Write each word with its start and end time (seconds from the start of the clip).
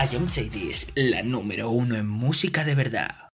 A 0.00 0.06
John 0.06 0.30
Cities, 0.30 0.86
la 0.94 1.24
número 1.24 1.70
uno 1.70 1.96
en 1.96 2.06
música 2.06 2.62
de 2.64 2.76
verdad. 2.76 3.28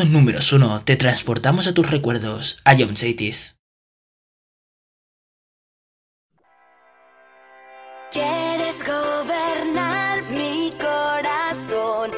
Todos 0.00 0.12
números 0.12 0.50
uno, 0.54 0.82
te 0.82 0.96
transportamos 0.96 1.66
a 1.66 1.74
tus 1.74 1.90
recuerdos, 1.90 2.62
a 2.64 2.74
John 2.74 2.96
Cities. 2.96 3.58
Quieres 8.10 8.82
gobernar 8.82 10.22
mi 10.30 10.72
corazón, 10.80 12.12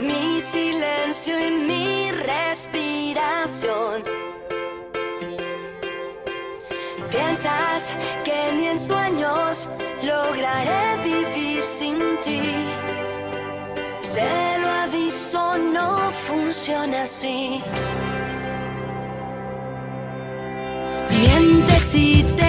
mi 0.00 0.40
silencio 0.52 1.48
y 1.48 1.50
mi 1.50 2.10
respiración. 2.10 4.04
Piensas 7.10 7.92
que 8.24 8.52
ni 8.56 8.68
en 8.68 8.78
sueños 8.78 9.68
lograré 10.02 10.96
vivir 11.04 11.62
sin 11.62 11.98
ti. 12.24 12.77
Te 14.18 14.58
lo 14.58 14.68
aviso, 14.68 15.58
no 15.58 16.10
funciona 16.10 17.04
así. 17.04 17.62
Mientes 21.20 21.94
y 21.94 22.24
te 22.36 22.47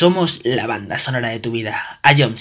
Somos 0.00 0.40
la 0.44 0.66
banda 0.66 0.98
sonora 0.98 1.28
de 1.28 1.40
tu 1.40 1.52
vida. 1.52 2.00
A 2.02 2.14
John 2.16 2.38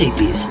Cities, 0.00 0.46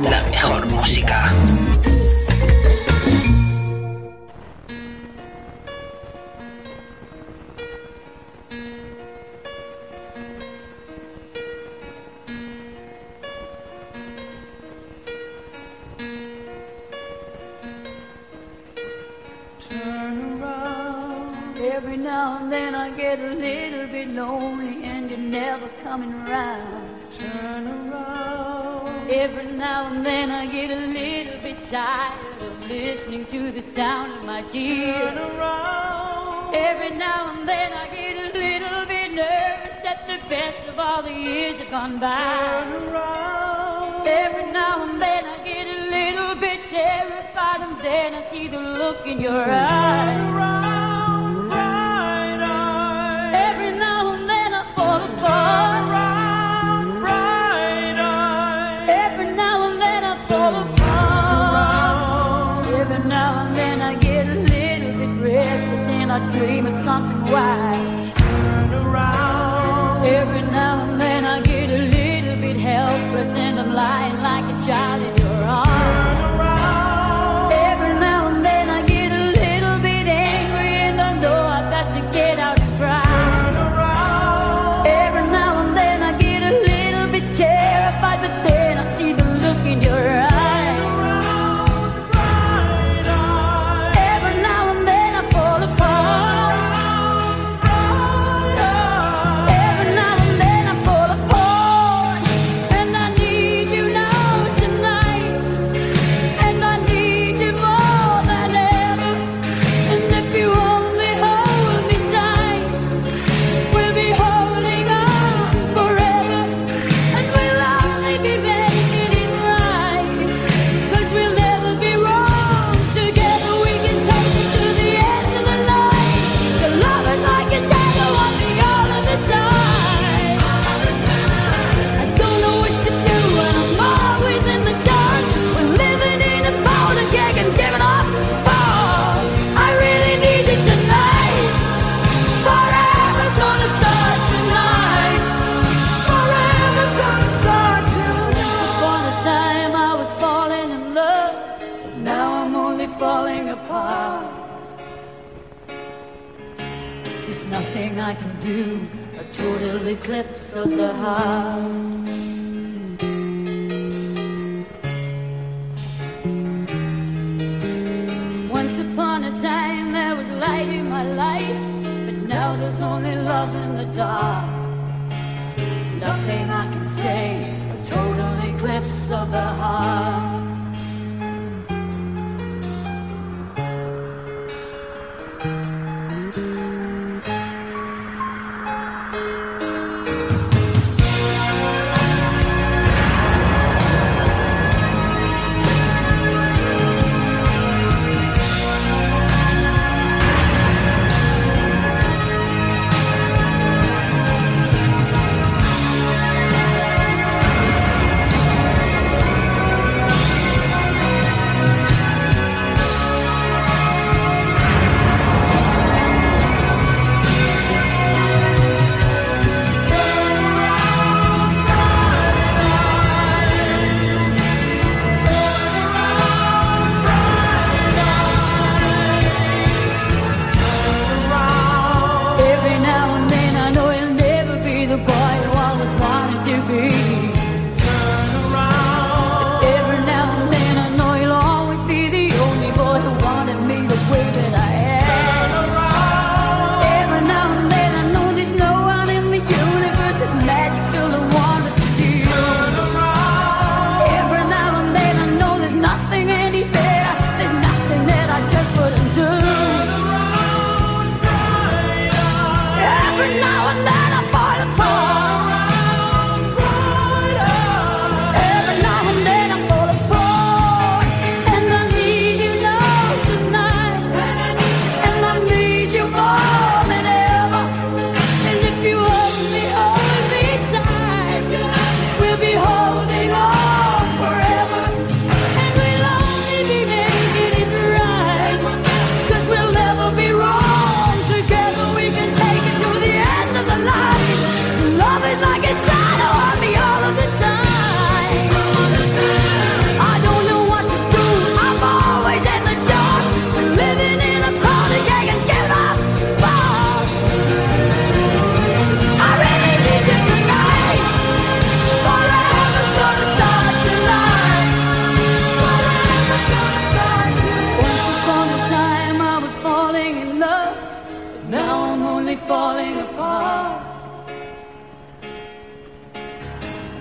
falling 322.48 322.98
apart. 323.00 323.84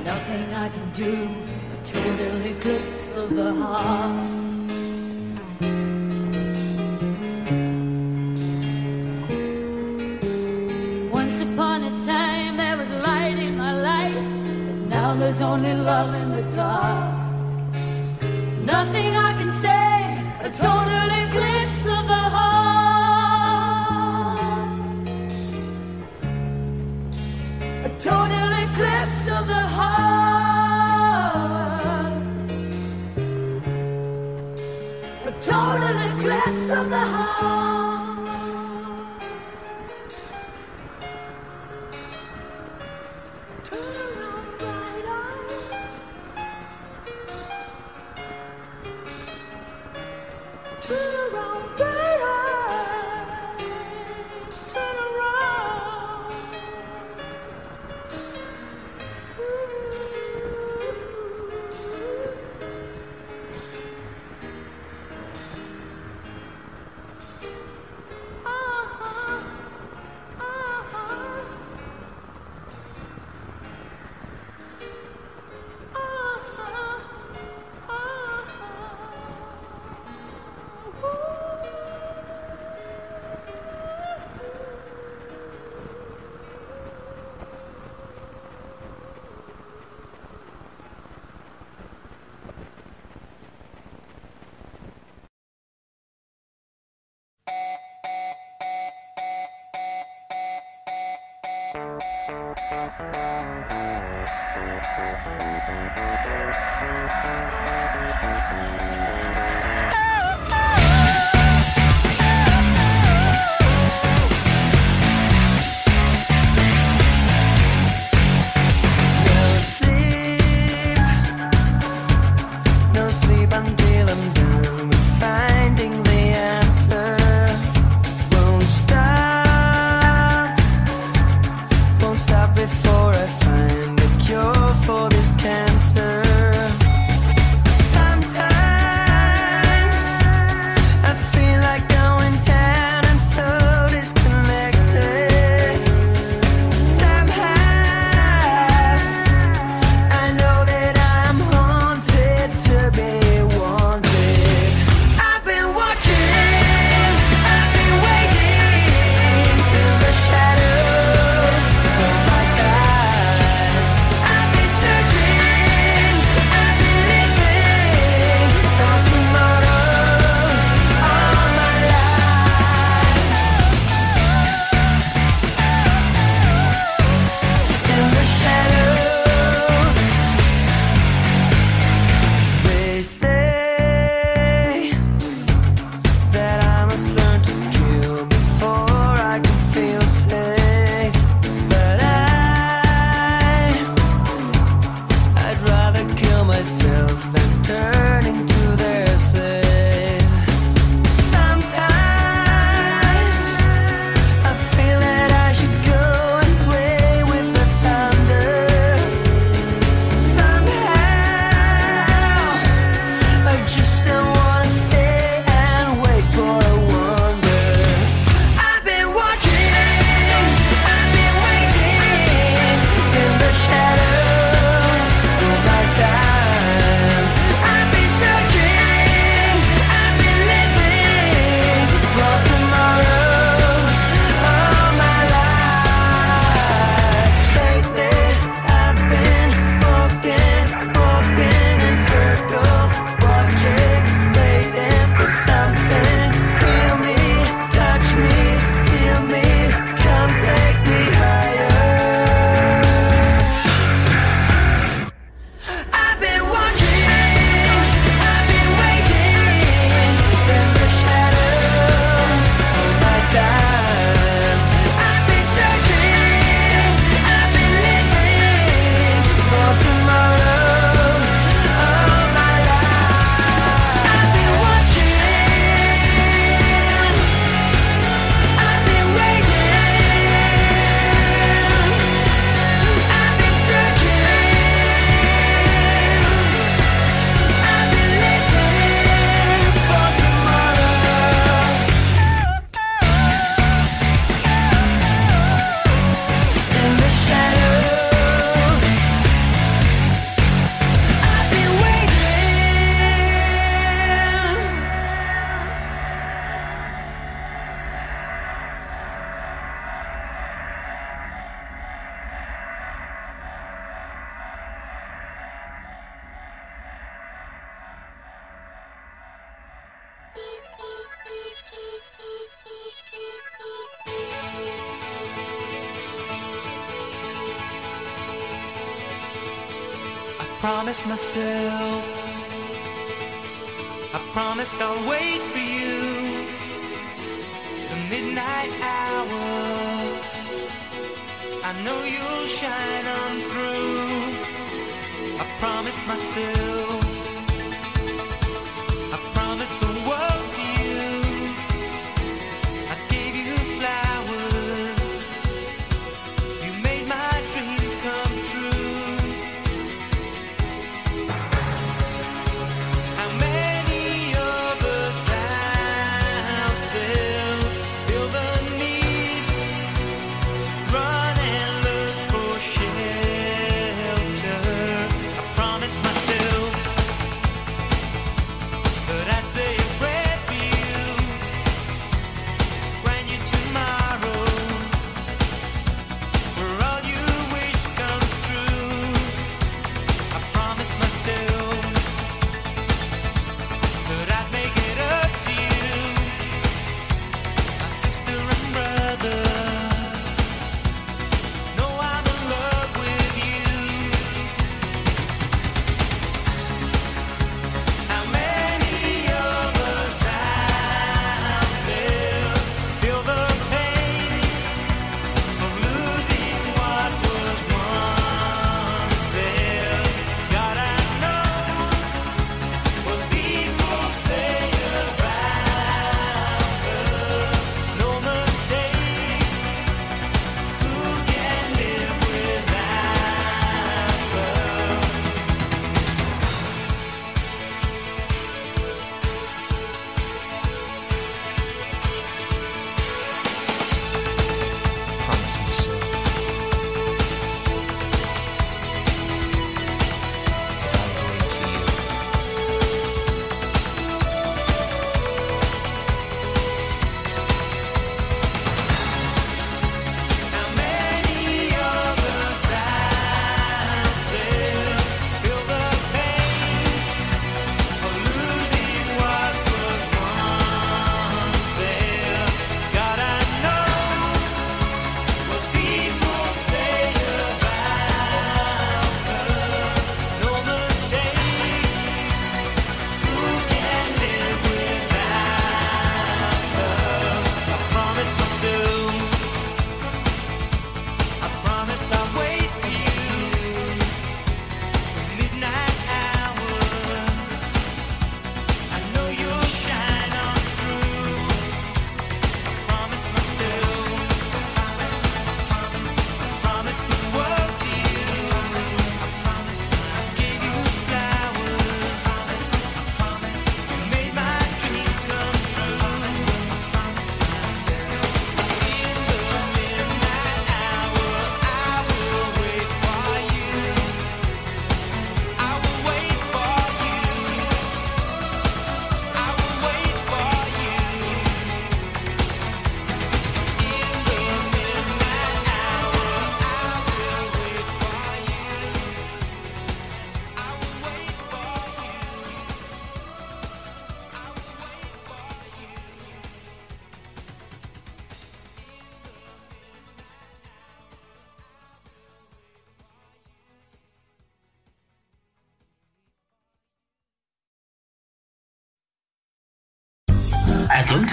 Nothing 0.05 0.55
I 0.55 0.69
can 0.69 0.93
do, 0.93 1.29
a 1.75 1.87
total 1.87 2.47
eclipse 2.47 3.15
of 3.15 3.35
the 3.35 3.55
heart. 3.55 4.39
Once 11.13 11.41
upon 11.41 11.85
a 11.85 12.07
time 12.07 12.57
there 12.57 12.77
was 12.77 12.89
light 12.89 13.39
in 13.39 13.57
my 13.57 13.73
life, 13.73 14.15
but 14.15 14.79
now 14.89 15.15
there's 15.15 15.41
only 15.41 15.75
love 15.75 16.15
in 16.23 16.29
the 16.37 16.43
dark. 16.57 17.15
Nothing 18.65 19.17
I 19.17 19.33
can 19.39 19.53
say, 19.53 20.47
a 20.47 20.51
total 20.51 21.09
eclipse. 21.23 21.48
Of 29.39 29.47
the 29.47 29.55
heart. 36.99 37.38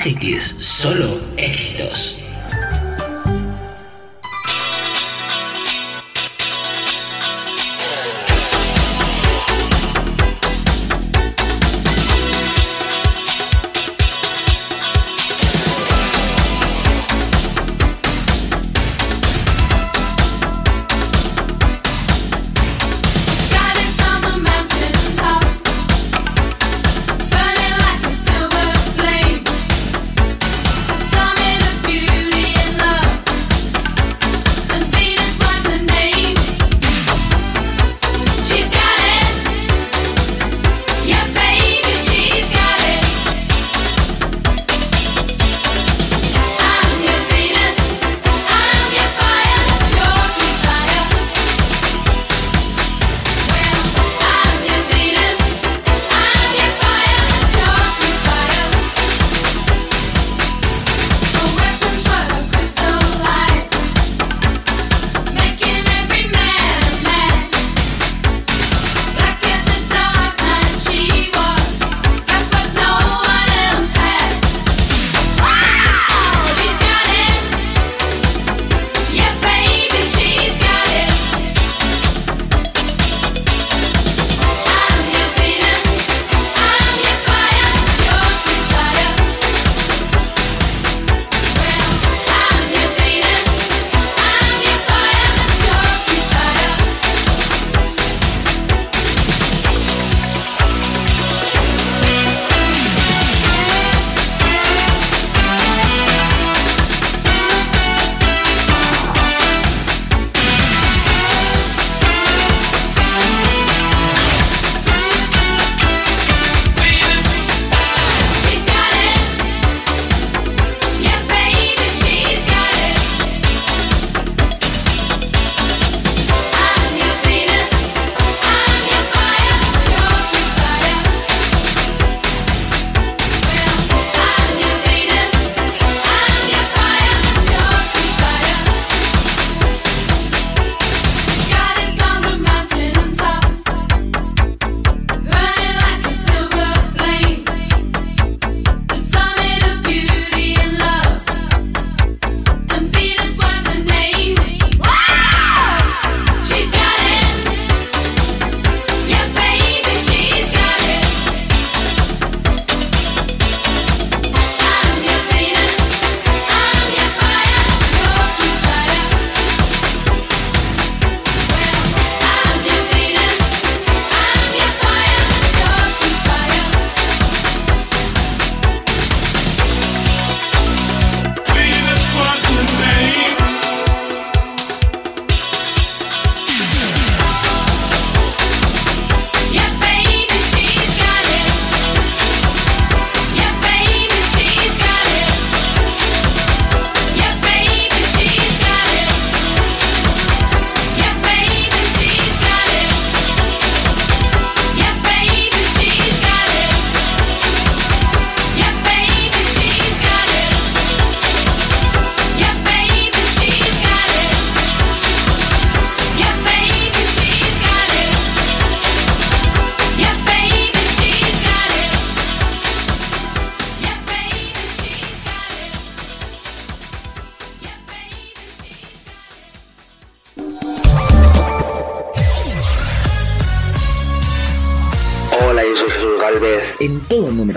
Cities, 0.06 0.56
solo 0.60 1.20
éxitos. 1.36 2.20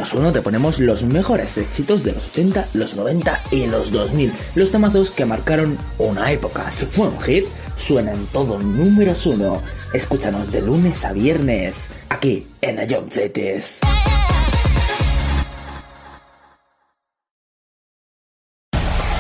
tras 0.08 0.20
uno 0.20 0.32
te 0.32 0.40
ponemos 0.40 0.78
los 0.78 1.04
mejores 1.04 1.58
éxitos 1.58 2.02
de 2.02 2.12
los 2.12 2.28
80, 2.28 2.68
los 2.72 2.96
90 2.96 3.42
y 3.50 3.66
los 3.66 3.92
2000, 3.92 4.32
los 4.54 4.70
temazos 4.70 5.10
que 5.10 5.26
marcaron 5.26 5.76
una 5.98 6.32
época. 6.32 6.70
Si 6.70 6.86
fue 6.86 7.08
un 7.08 7.20
hit, 7.20 7.44
suena 7.76 8.12
en 8.12 8.24
todo 8.28 8.58
números 8.58 9.26
1. 9.26 9.62
Escúchanos 9.92 10.50
de 10.50 10.62
lunes 10.62 11.04
a 11.04 11.12
viernes, 11.12 11.90
aquí 12.08 12.46
en 12.62 12.78
Ayomchetes. 12.78 13.80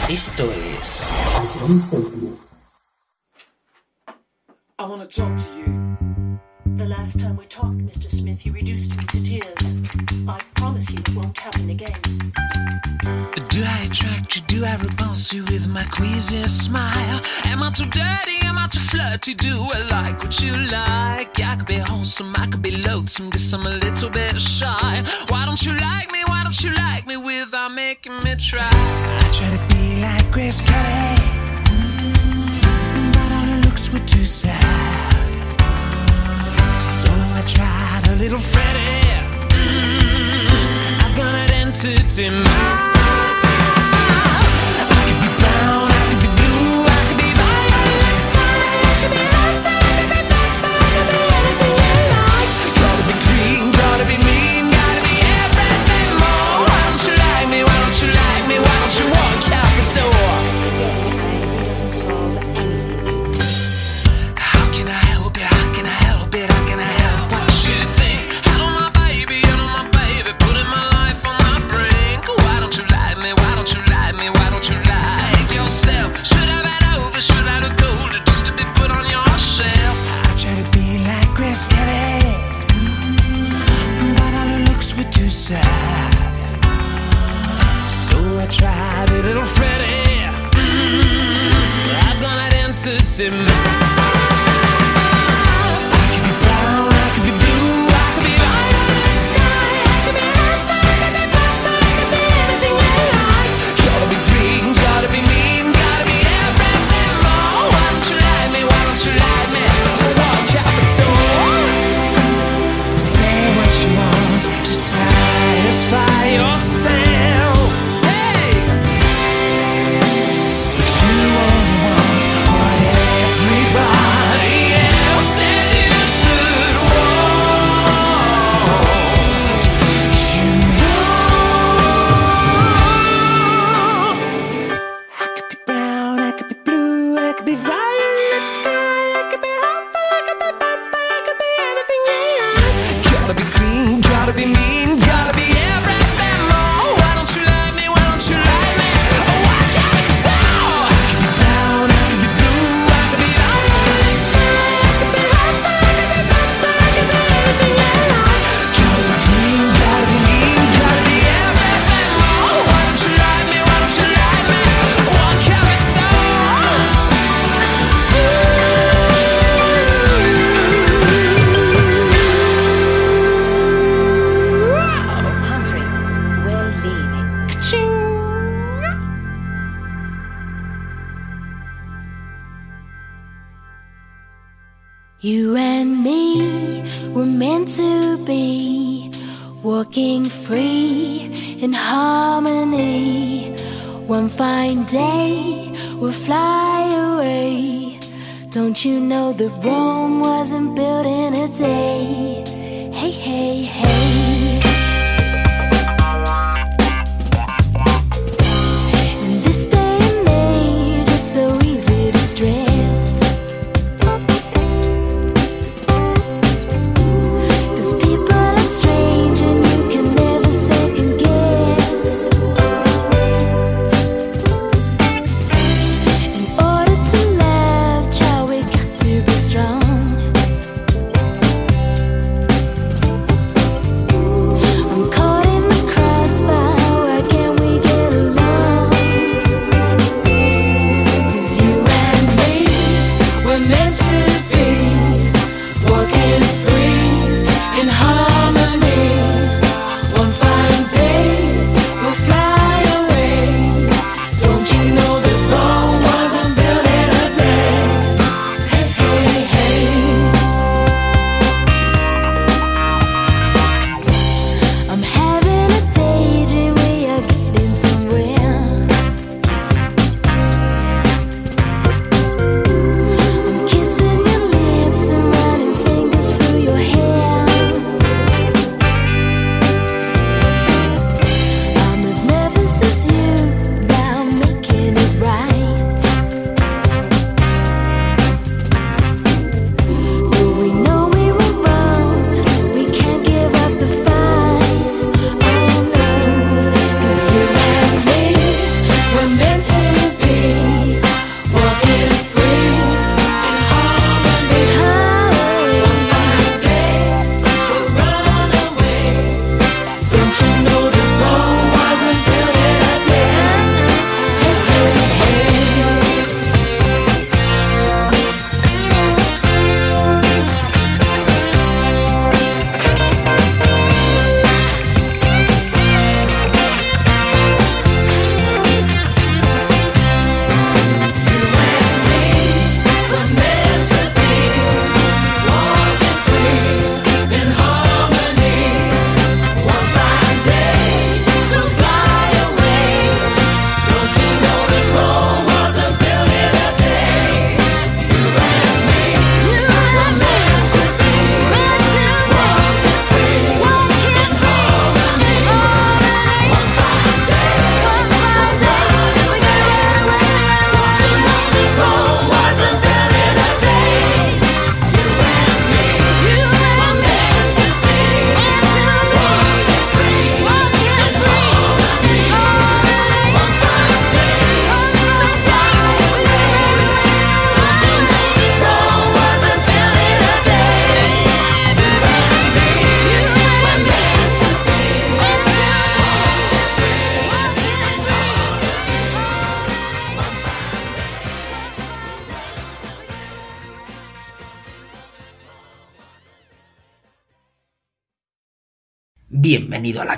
Esto 0.08 0.50
es... 0.80 2.47
you 20.30 20.52
like. 20.56 21.40
I 21.40 21.56
could 21.56 21.66
be 21.66 21.78
wholesome, 21.78 22.32
I 22.36 22.46
could 22.46 22.62
be 22.62 22.70
loathsome, 22.70 23.30
guess 23.30 23.52
I'm 23.52 23.66
a 23.66 23.70
little 23.70 24.10
bit. 24.10 24.17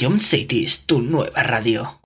Ion 0.00 0.20
Cities, 0.20 0.86
tu 0.86 1.02
nueva 1.02 1.42
radio. 1.42 2.00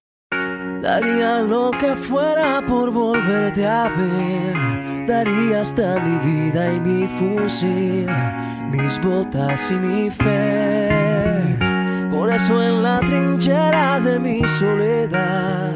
Daría 0.81 1.41
lo 1.41 1.71
que 1.73 1.95
fuera 1.95 2.63
por 2.67 2.91
volverte 2.91 3.67
a 3.67 3.91
ver. 3.91 5.07
Daría 5.07 5.61
hasta 5.61 6.01
mi 6.01 6.17
vida 6.27 6.73
y 6.73 6.81
mi 6.81 7.09
fusil, 7.19 8.07
mis 8.71 8.99
botas 9.03 9.71
y 9.71 9.75
mi 9.75 10.11
fe. 10.11 10.89
Por 12.11 12.33
eso 12.33 12.63
en 12.63 12.83
la 12.83 13.01
trinchera 13.01 14.01
de 14.01 14.19
mi 14.19 14.47
soledad, 14.47 15.75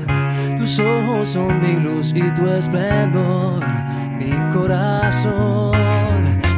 tus 0.56 0.78
ojos 0.78 1.28
son 1.28 1.60
mi 1.60 1.78
luz 1.80 2.12
y 2.14 2.22
tu 2.30 2.48
esplendor, 2.48 3.62
mi 4.18 4.32
corazón. 4.54 5.76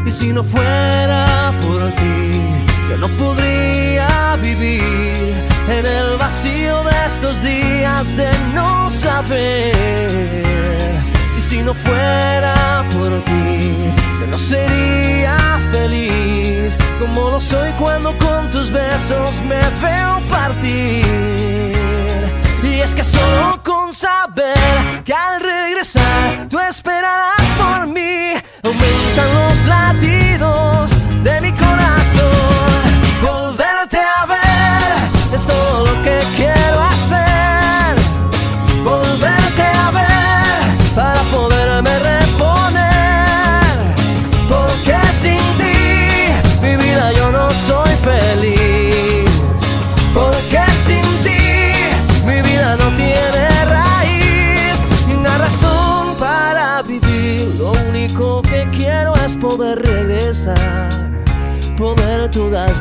Y 0.06 0.10
si 0.12 0.32
no 0.32 0.44
fuera 0.44 1.52
por 1.60 1.90
ti, 1.96 2.30
yo 2.90 2.96
no 2.98 3.08
podría 3.16 4.36
vivir 4.40 5.27
en 5.70 5.86
el 5.86 6.16
vacío 6.16 6.82
de 6.84 7.06
estos 7.06 7.42
días 7.42 8.16
de 8.16 8.30
no 8.54 8.88
saber. 8.90 10.14
Y 11.36 11.40
si 11.40 11.62
no 11.62 11.74
fuera 11.74 12.84
por 12.90 13.24
ti, 13.24 13.74
yo 14.20 14.26
no 14.26 14.38
sería 14.38 15.60
feliz 15.72 16.76
como 16.98 17.30
lo 17.30 17.40
soy 17.40 17.72
cuando 17.72 18.16
con 18.18 18.50
tus 18.50 18.70
besos 18.70 19.42
me 19.42 19.60
veo 19.82 20.20
partir. 20.28 21.04
Y 22.62 22.80
es 22.80 22.94
que 22.94 23.04
solo 23.04 23.57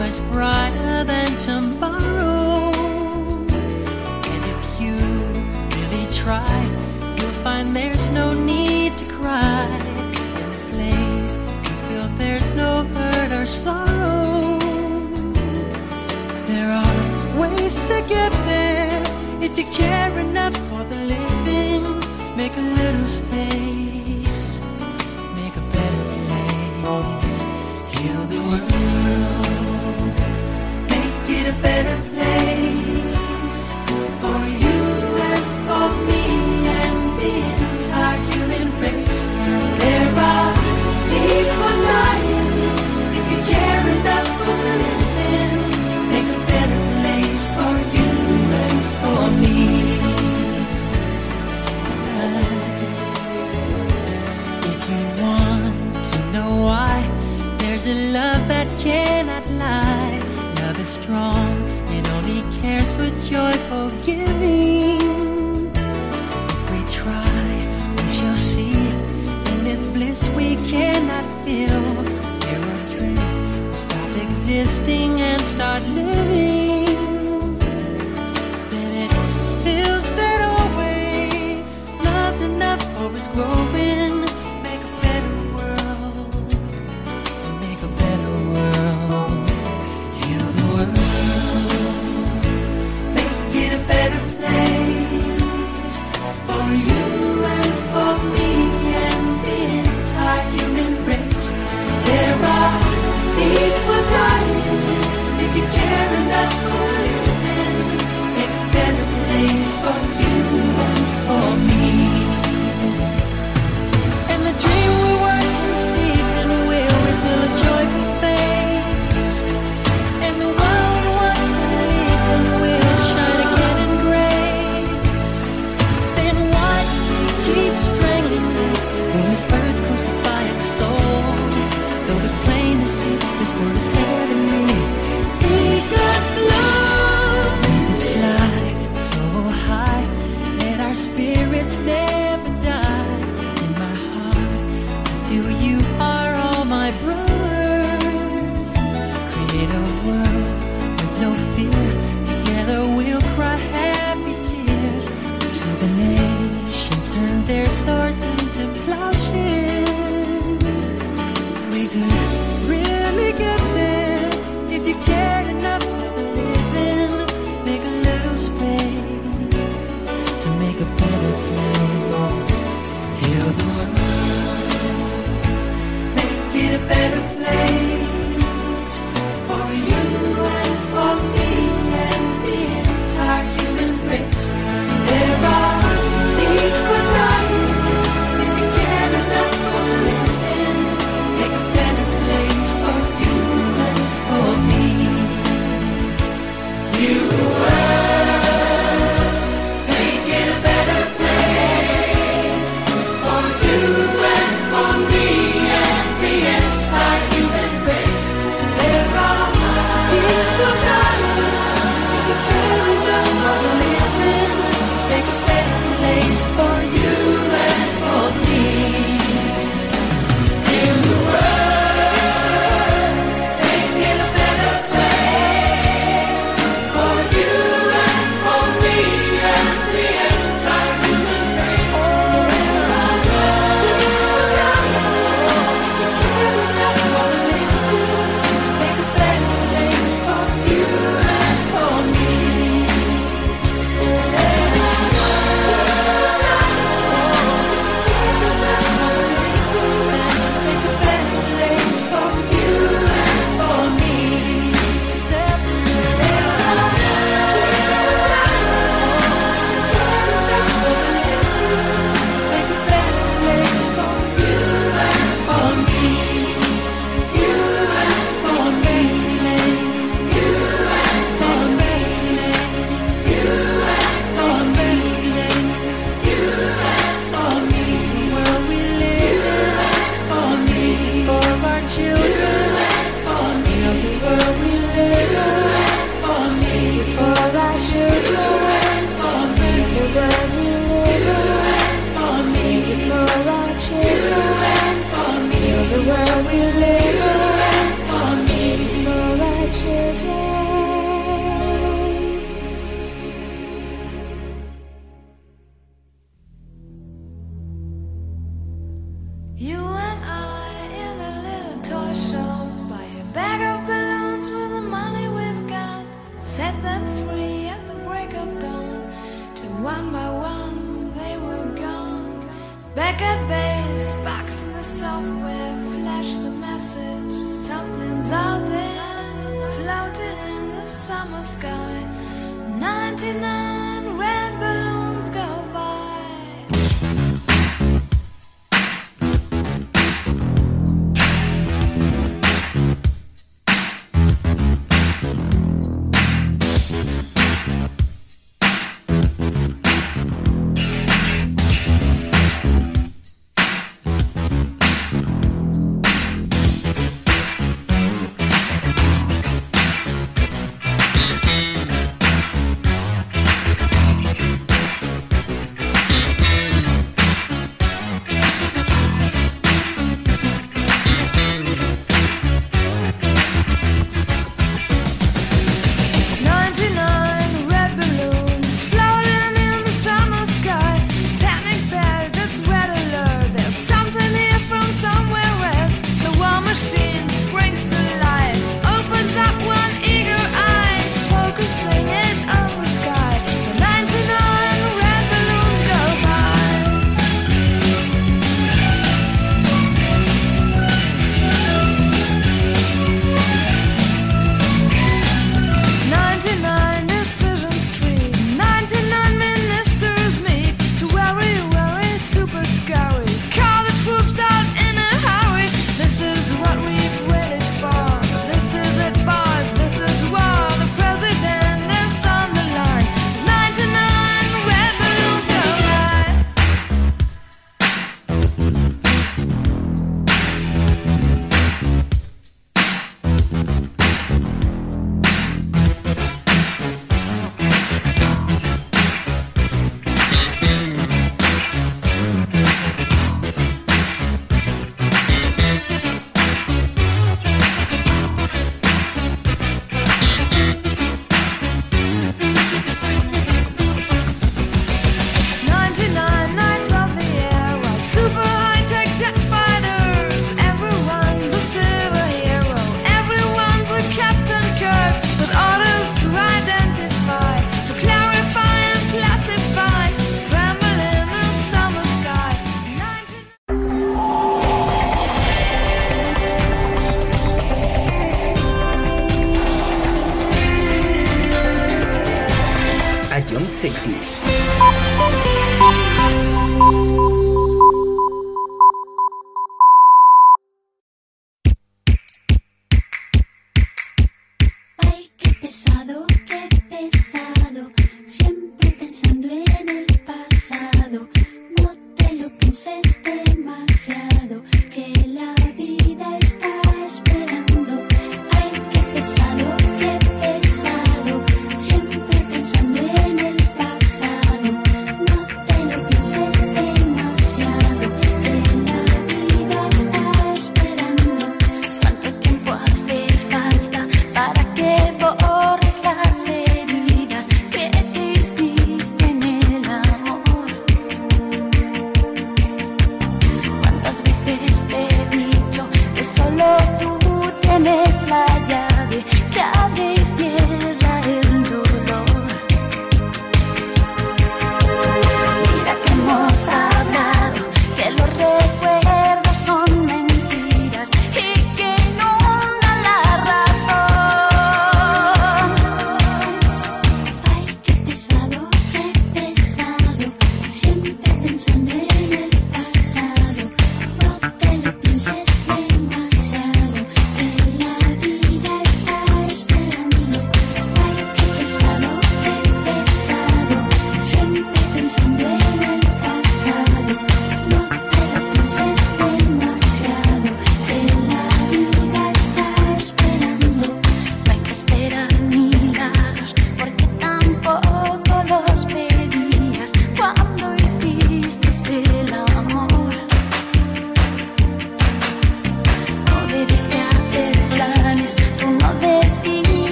Much 0.00 0.18
brighter 0.32 1.04
than 1.04 1.28
tomorrow. 1.38 2.72
And 4.32 4.42
if 4.54 4.80
you 4.80 4.96
really 5.76 6.06
try, 6.10 6.62
you'll 7.18 7.38
find 7.44 7.76
there's 7.76 8.10
no 8.10 8.32
need 8.32 8.49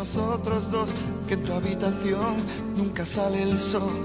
nosotros 0.00 0.70
dos, 0.70 0.94
que 1.28 1.34
en 1.34 1.42
tu 1.42 1.52
habitación 1.52 2.34
nunca 2.74 3.04
sale 3.04 3.42
el 3.42 3.58
sol. 3.58 3.99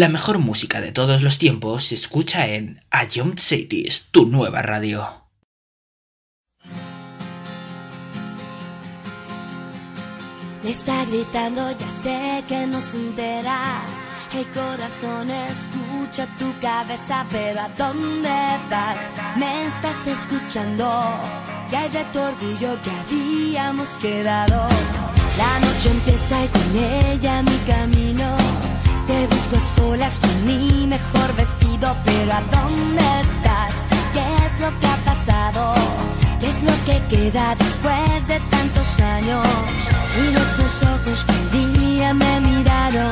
La 0.00 0.08
mejor 0.08 0.38
música 0.38 0.80
de 0.80 0.92
todos 0.92 1.20
los 1.20 1.36
tiempos 1.36 1.88
se 1.88 1.94
escucha 1.94 2.46
en 2.46 2.80
A 2.90 3.06
Young 3.06 3.38
Cities, 3.38 4.06
tu 4.10 4.24
nueva 4.24 4.62
radio. 4.62 5.26
Le 10.64 10.70
está 10.70 11.04
gritando, 11.04 11.70
ya 11.72 11.88
sé 11.90 12.42
que 12.48 12.66
no 12.66 12.80
se 12.80 12.96
entera. 12.96 13.82
El 14.34 14.46
corazón 14.46 15.28
escucha 15.50 16.26
tu 16.38 16.50
cabeza, 16.62 17.26
pero 17.30 17.60
¿a 17.60 17.68
dónde 17.76 18.30
vas? 18.70 19.00
Me 19.36 19.66
estás 19.66 20.06
escuchando. 20.06 20.90
Que 21.68 21.76
hay 21.76 21.90
de 21.90 22.04
tu 22.04 22.20
orgullo 22.20 22.80
que 22.82 22.90
habíamos 22.90 23.88
quedado. 23.96 24.66
La 25.36 25.60
noche 25.60 25.90
empieza 25.90 26.42
y 26.42 26.48
con 26.48 26.76
ella 26.78 27.42
mi 27.42 27.58
camino. 27.70 28.69
Te 29.10 29.26
busco 29.26 29.56
a 29.56 29.60
solas 29.60 30.20
con 30.20 30.46
mi 30.46 30.86
mejor 30.86 31.34
vestido, 31.34 31.96
pero 32.04 32.32
¿a 32.32 32.42
dónde 32.56 33.02
estás? 33.26 33.74
¿Qué 34.14 34.24
es 34.46 34.60
lo 34.60 34.70
que 34.78 34.86
ha 34.86 34.96
pasado? 35.10 35.74
¿Qué 36.38 36.48
es 36.48 36.62
lo 36.62 36.72
que 36.86 36.96
queda 37.12 37.56
después 37.56 38.28
de 38.28 38.38
tantos 38.54 39.00
años? 39.00 39.48
Y 40.22 40.32
los 40.32 40.82
ojos 40.94 41.24
que 41.26 41.32
un 41.32 41.50
día 41.58 42.14
me 42.14 42.40
miraron. 42.40 43.10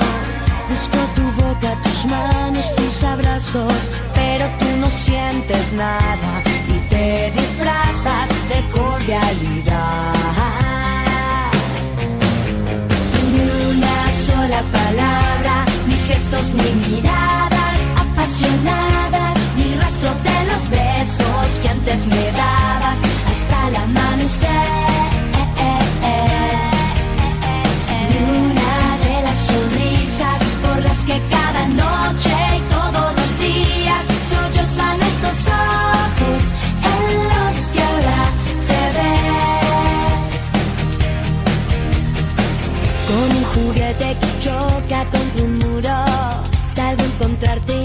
Busco 0.68 0.98
tu 1.16 1.42
boca, 1.42 1.70
tus 1.82 2.04
manos, 2.06 2.76
tus 2.76 3.02
abrazos, 3.02 3.90
pero 4.14 4.46
tú 4.60 4.68
no 4.80 4.88
sientes 4.88 5.72
nada 5.72 6.30
y 6.74 6.78
te 6.90 7.32
disfrazas 7.32 8.28
de 8.50 8.58
cordialidad. 8.70 10.12
Ni 13.32 13.40
una 13.72 14.12
sola 14.12 14.62
palabra 14.78 15.67
gestos, 16.08 16.50
ni 16.54 16.70
miradas 16.88 17.78
apasionadas, 17.96 19.34
ni 19.56 19.74
rastro 19.76 20.10
de 20.28 20.38
los 20.50 20.70
besos 20.70 21.60
que 21.62 21.68
antes 21.68 22.06
me 22.06 22.32
dabas 22.32 22.98
hasta 23.30 23.68
el 23.68 23.76
amanecer. 23.76 24.87
Encontrarte 47.38 47.77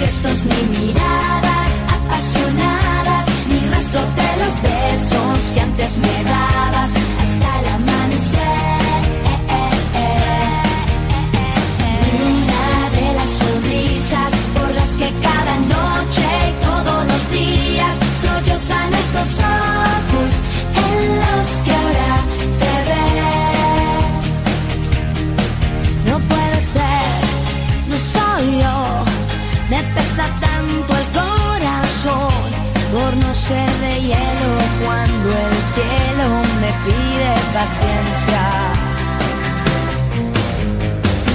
gestos, 0.00 0.44
ni 0.44 0.78
miradas 0.78 1.70
apasionadas, 1.96 3.24
ni 3.48 3.60
rastro 3.68 4.00
de 4.20 4.30
los 4.42 4.54
besos 4.62 5.38
que 5.54 5.60
antes 5.60 5.98
me 5.98 6.16
dabas 6.24 6.90
hasta 7.22 7.48
el 7.60 7.66
amanecer. 7.78 9.02
Ni 12.02 12.12
una 12.32 12.90
de 12.96 13.06
las 13.18 13.30
sonrisas 13.40 14.32
por 14.54 14.70
las 14.74 14.90
que 15.00 15.08
cada 15.26 15.54
noche 15.76 16.26
y 16.48 16.52
todos 16.64 17.00
los 17.10 17.30
días 17.30 17.94
sollozan 18.22 18.94
estos 18.94 19.44
ojos 19.44 19.59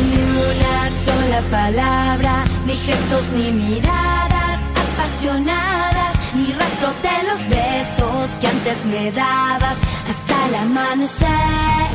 Ni 0.02 0.22
una 0.49 0.78
sola 1.06 1.41
palabra, 1.52 2.34
ni 2.66 2.76
gestos, 2.76 3.32
ni 3.32 3.52
miradas 3.52 4.60
apasionadas, 4.86 6.14
ni 6.34 6.52
rastro 6.53 6.90
de 7.06 7.18
los 7.30 7.41
besos 7.49 8.38
que 8.40 8.48
antes 8.48 8.86
me 8.86 9.12
dabas 9.12 9.78
hasta 10.10 10.36
el 10.48 10.56
amanecer. 10.56 11.88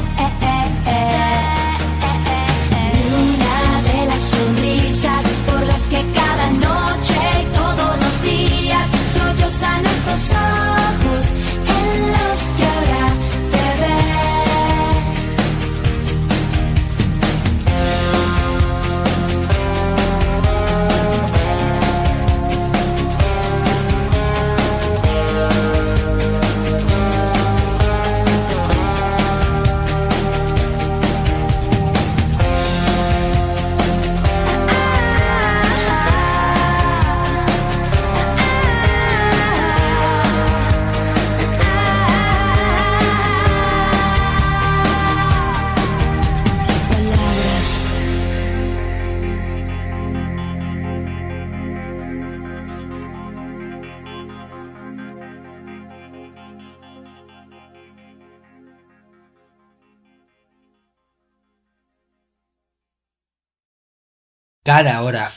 Ni 2.93 3.03
una 3.25 3.59
de 3.91 4.07
las 4.07 4.21
sonrisas 4.21 5.25
por 5.47 5.67
las 5.67 5.83
que 5.89 6.01
cada 6.15 6.51
noche 6.51 7.19
y 7.43 7.45
todos 7.55 7.93
los 8.03 8.23
días 8.23 8.87
sollozan 9.15 9.87
estos 9.87 10.23
ojos 10.37 11.00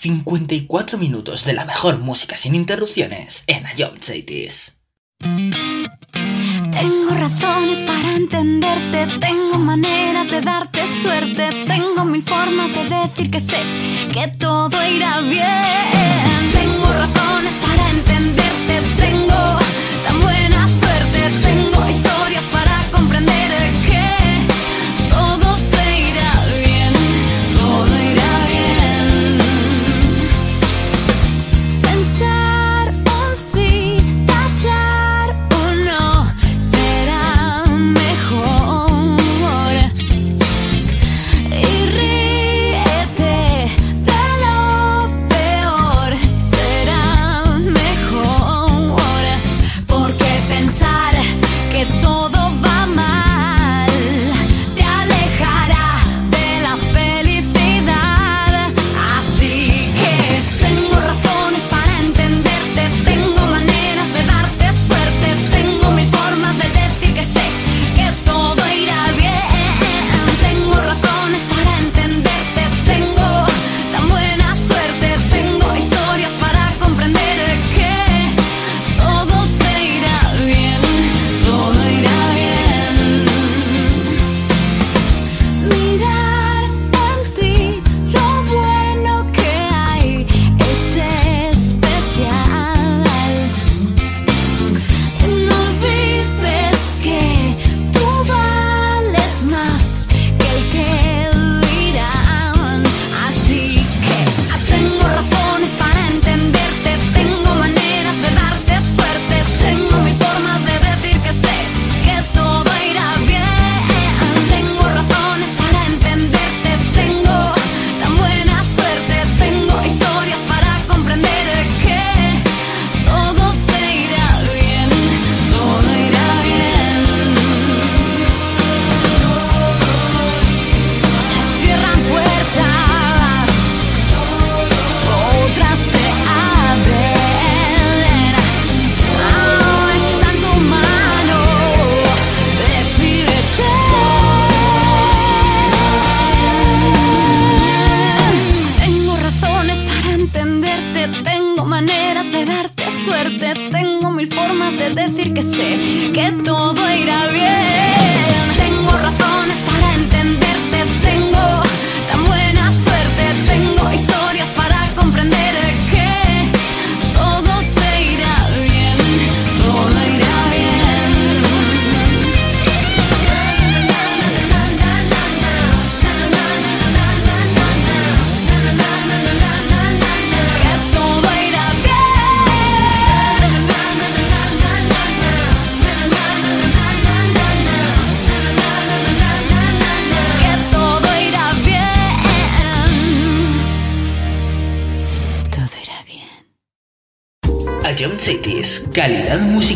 54 0.04 0.98
minutos 0.98 1.46
de 1.46 1.54
la 1.54 1.64
mejor 1.64 1.98
música 1.98 2.36
sin 2.36 2.56
interrupciones 2.56 3.46
en 3.48 3.64
Ion 3.78 4.02
Cities. 4.02 4.76
Tengo 6.72 7.10
razones 7.12 7.84
para 7.84 8.14
entenderte, 8.14 9.08
tengo 9.20 9.58
maneras 9.60 10.30
de 10.30 10.42
darte 10.42 10.82
suerte, 11.02 11.48
tengo 11.66 12.04
mil 12.04 12.22
formas 12.22 12.74
de 12.74 12.90
decir 12.90 13.32
que 13.32 13.40
sé 13.40 13.64
que 14.14 14.28
todo 14.38 14.76
irá 14.86 15.22
bien. 15.22 15.93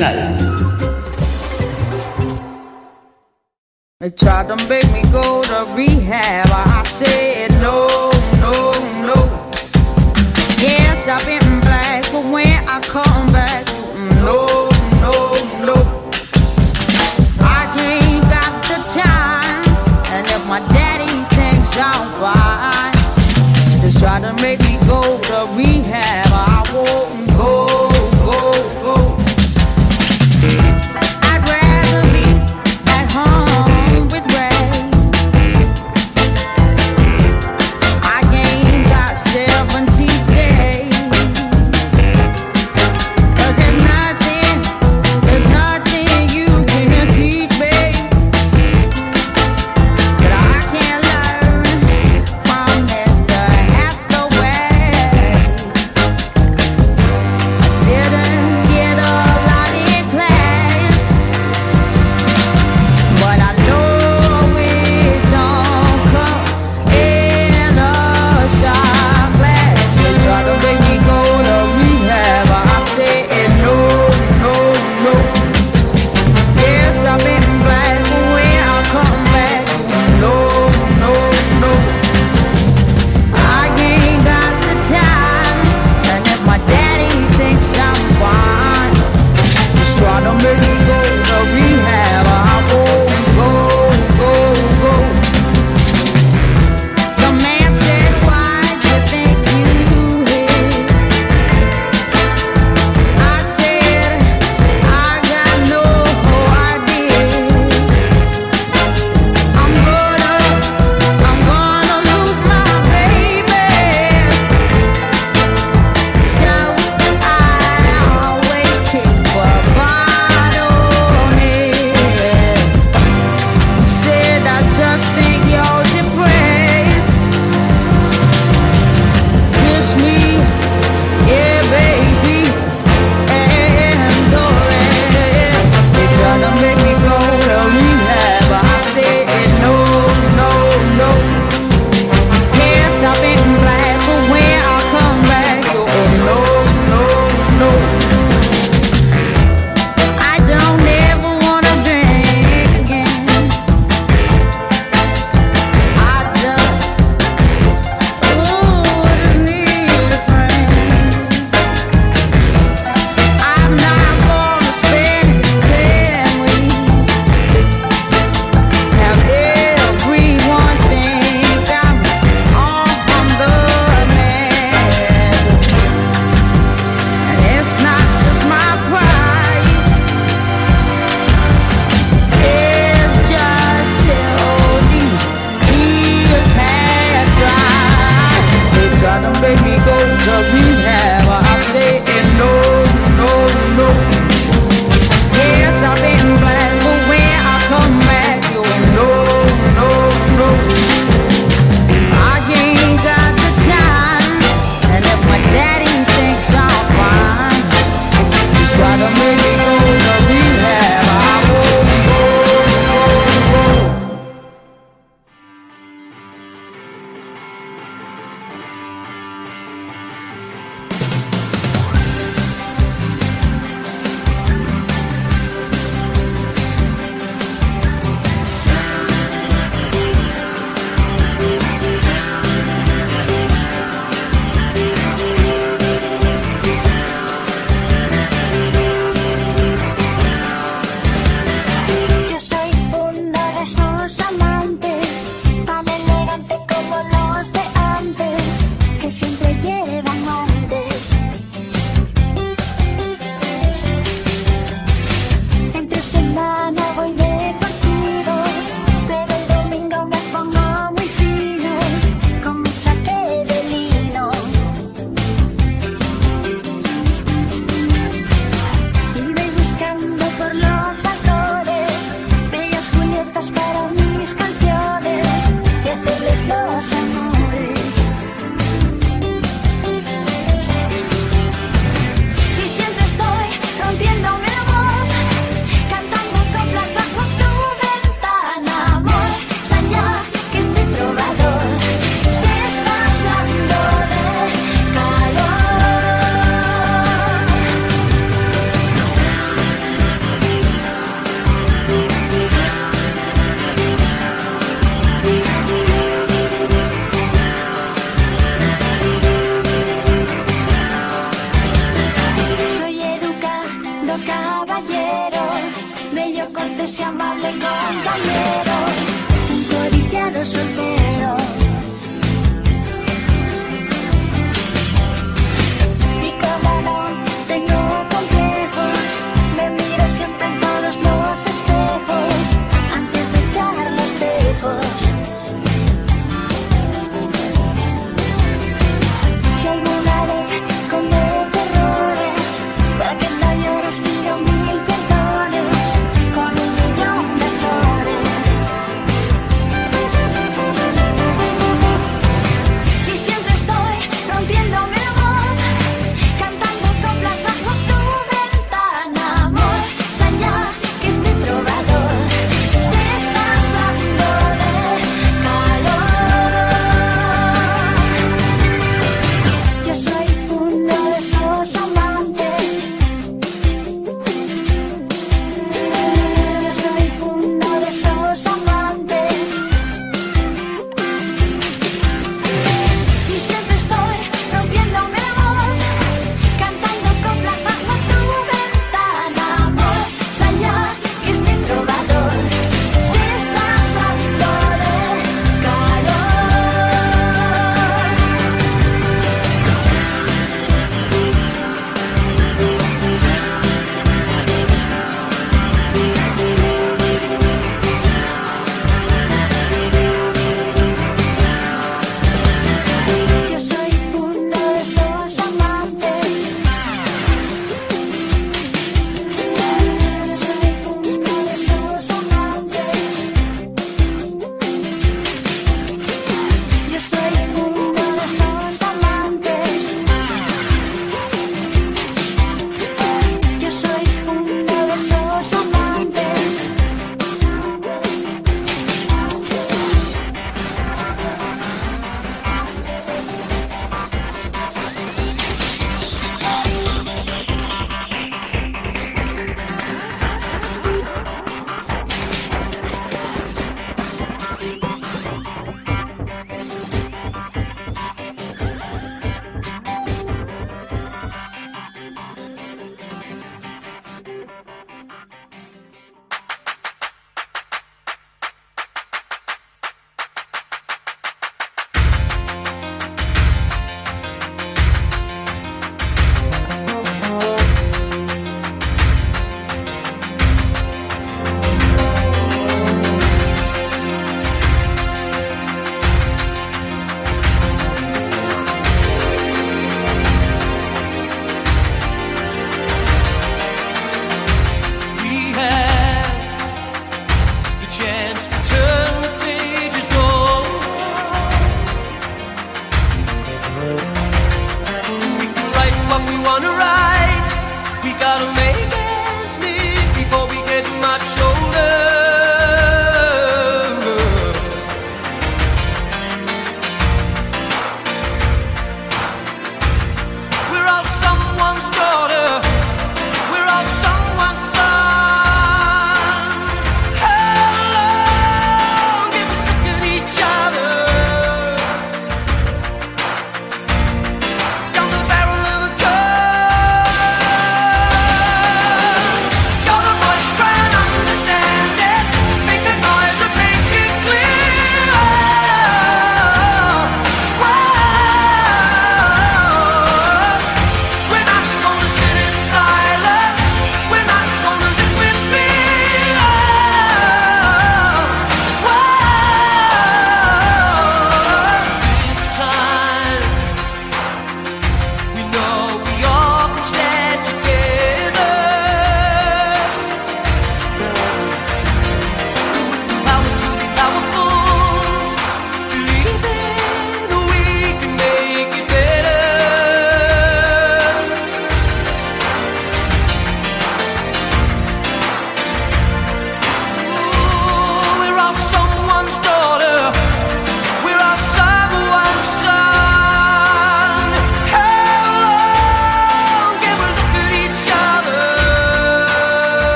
Musical. 0.00 0.29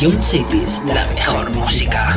Ion 0.00 0.22
Cities, 0.22 0.80
la 0.86 1.04
mejor 1.14 1.50
música. 1.50 2.16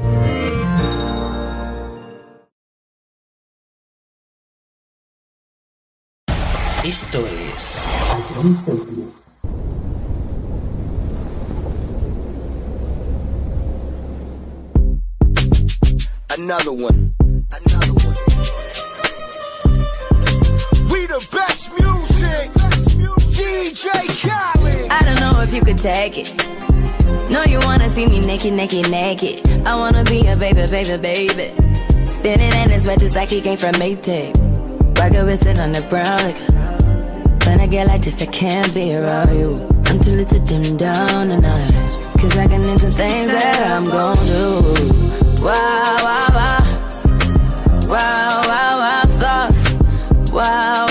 Another 8.41 8.55
one. 16.73 17.13
Another 17.53 17.93
one. 17.93 18.17
We 20.89 21.05
the 21.05 21.21
best 21.31 21.69
music. 21.79 22.49
DJ 23.29 23.91
Khaled. 24.23 24.89
I 24.89 25.03
don't 25.03 25.19
know 25.19 25.41
if 25.41 25.53
you 25.53 25.61
could 25.61 25.77
take 25.77 26.17
it. 26.17 26.33
No, 27.29 27.43
you 27.43 27.59
wanna 27.59 27.91
see 27.91 28.07
me 28.07 28.21
naked, 28.21 28.53
naked, 28.53 28.89
naked. 28.89 29.47
I 29.67 29.75
wanna 29.75 30.03
be 30.03 30.25
a 30.25 30.35
baby, 30.35 30.65
baby, 30.65 30.97
baby. 30.97 32.07
Spinning 32.07 32.53
in 32.53 32.71
his 32.71 32.87
red 32.87 33.01
just 33.01 33.15
like 33.15 33.29
he 33.29 33.39
came 33.39 33.59
from 33.59 33.73
Maytag. 33.73 34.97
Rocket 34.97 35.25
with 35.25 35.45
it 35.45 35.59
on 35.59 35.73
the 35.73 35.83
brown 35.83 36.17
liquor. 36.23 36.50
When 37.51 37.59
I 37.59 37.67
get 37.67 37.85
like 37.87 38.01
this, 38.01 38.21
I 38.21 38.27
can't 38.27 38.73
be 38.73 38.95
around 38.95 39.35
you. 39.37 39.67
I'm 39.87 39.99
too 39.99 40.11
little 40.11 40.39
to 40.39 40.45
dim 40.45 40.77
down 40.77 41.31
a 41.31 41.41
notch. 41.41 41.73
Cause 42.17 42.37
I 42.37 42.47
can 42.47 42.63
into 42.63 42.89
things 42.89 43.29
that 43.29 43.67
I'm 43.67 43.89
gon' 43.89 44.15
do. 44.25 45.43
Wow, 45.43 45.97
wow, 46.01 46.27
wow. 46.33 46.59
Wow, 47.89 48.41
wow, 48.47 48.77
wow, 48.79 49.03
thoughts. 49.19 50.31
Wow. 50.31 50.90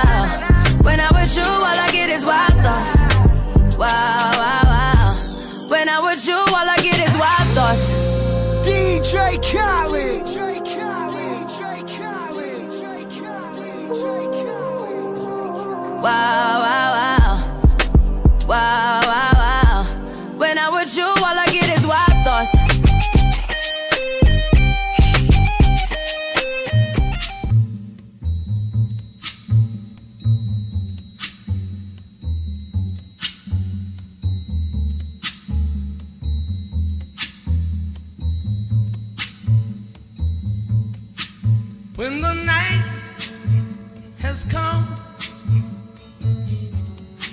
Wow, 16.01 16.61
wow, 16.61 16.80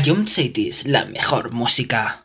John 0.00 0.26
la 0.84 1.04
mejor 1.06 1.52
música. 1.52 2.24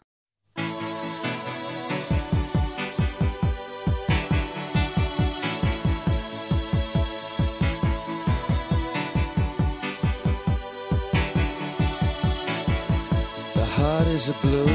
The 13.56 13.66
heart 13.66 14.08
is 14.08 14.30
a 14.30 14.34
blue 14.42 14.73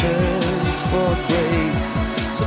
for 0.00 1.14
grace. 1.28 2.00
So 2.32 2.46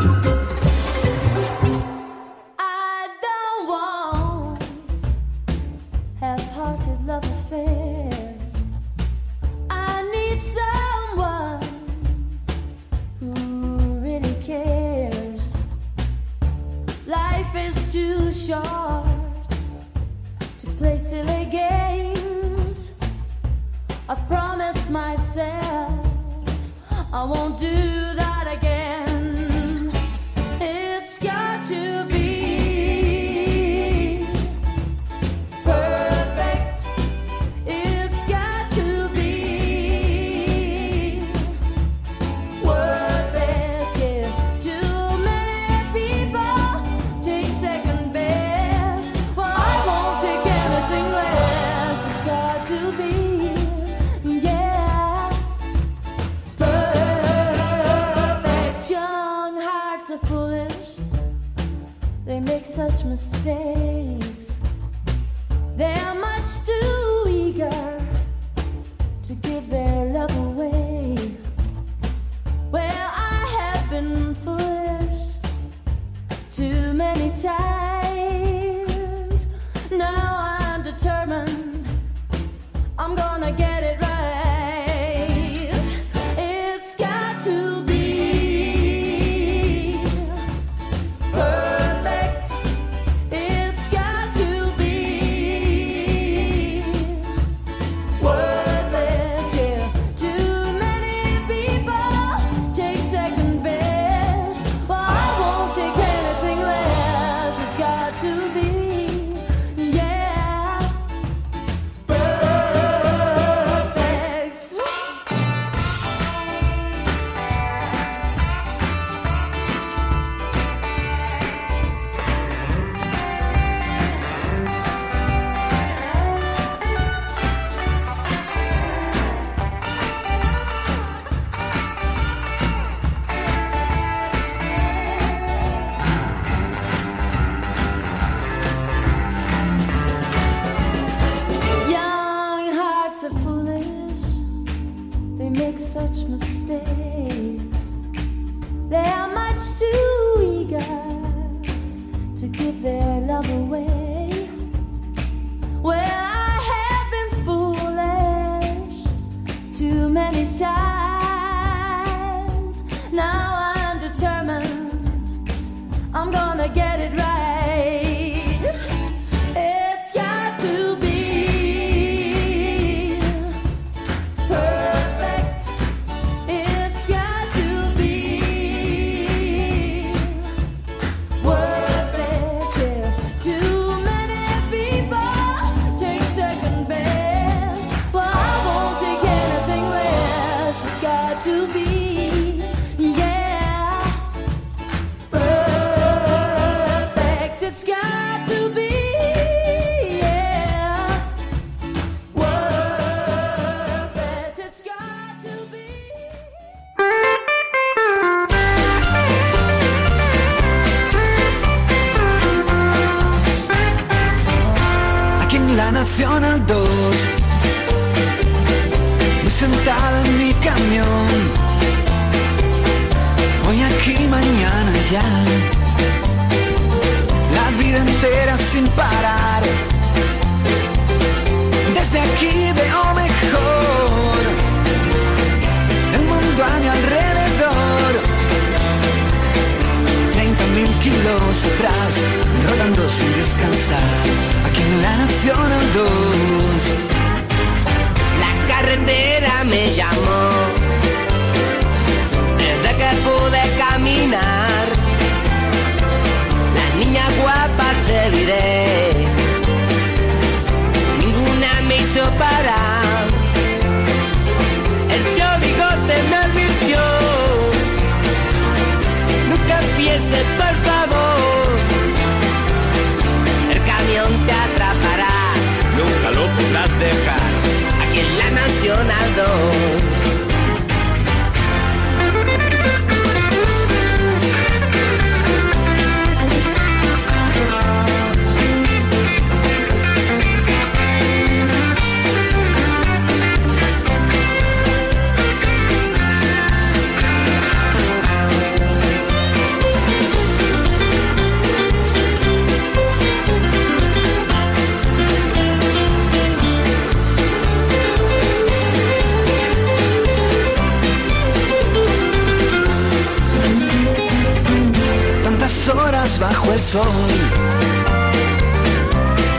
soy. 316.91 317.35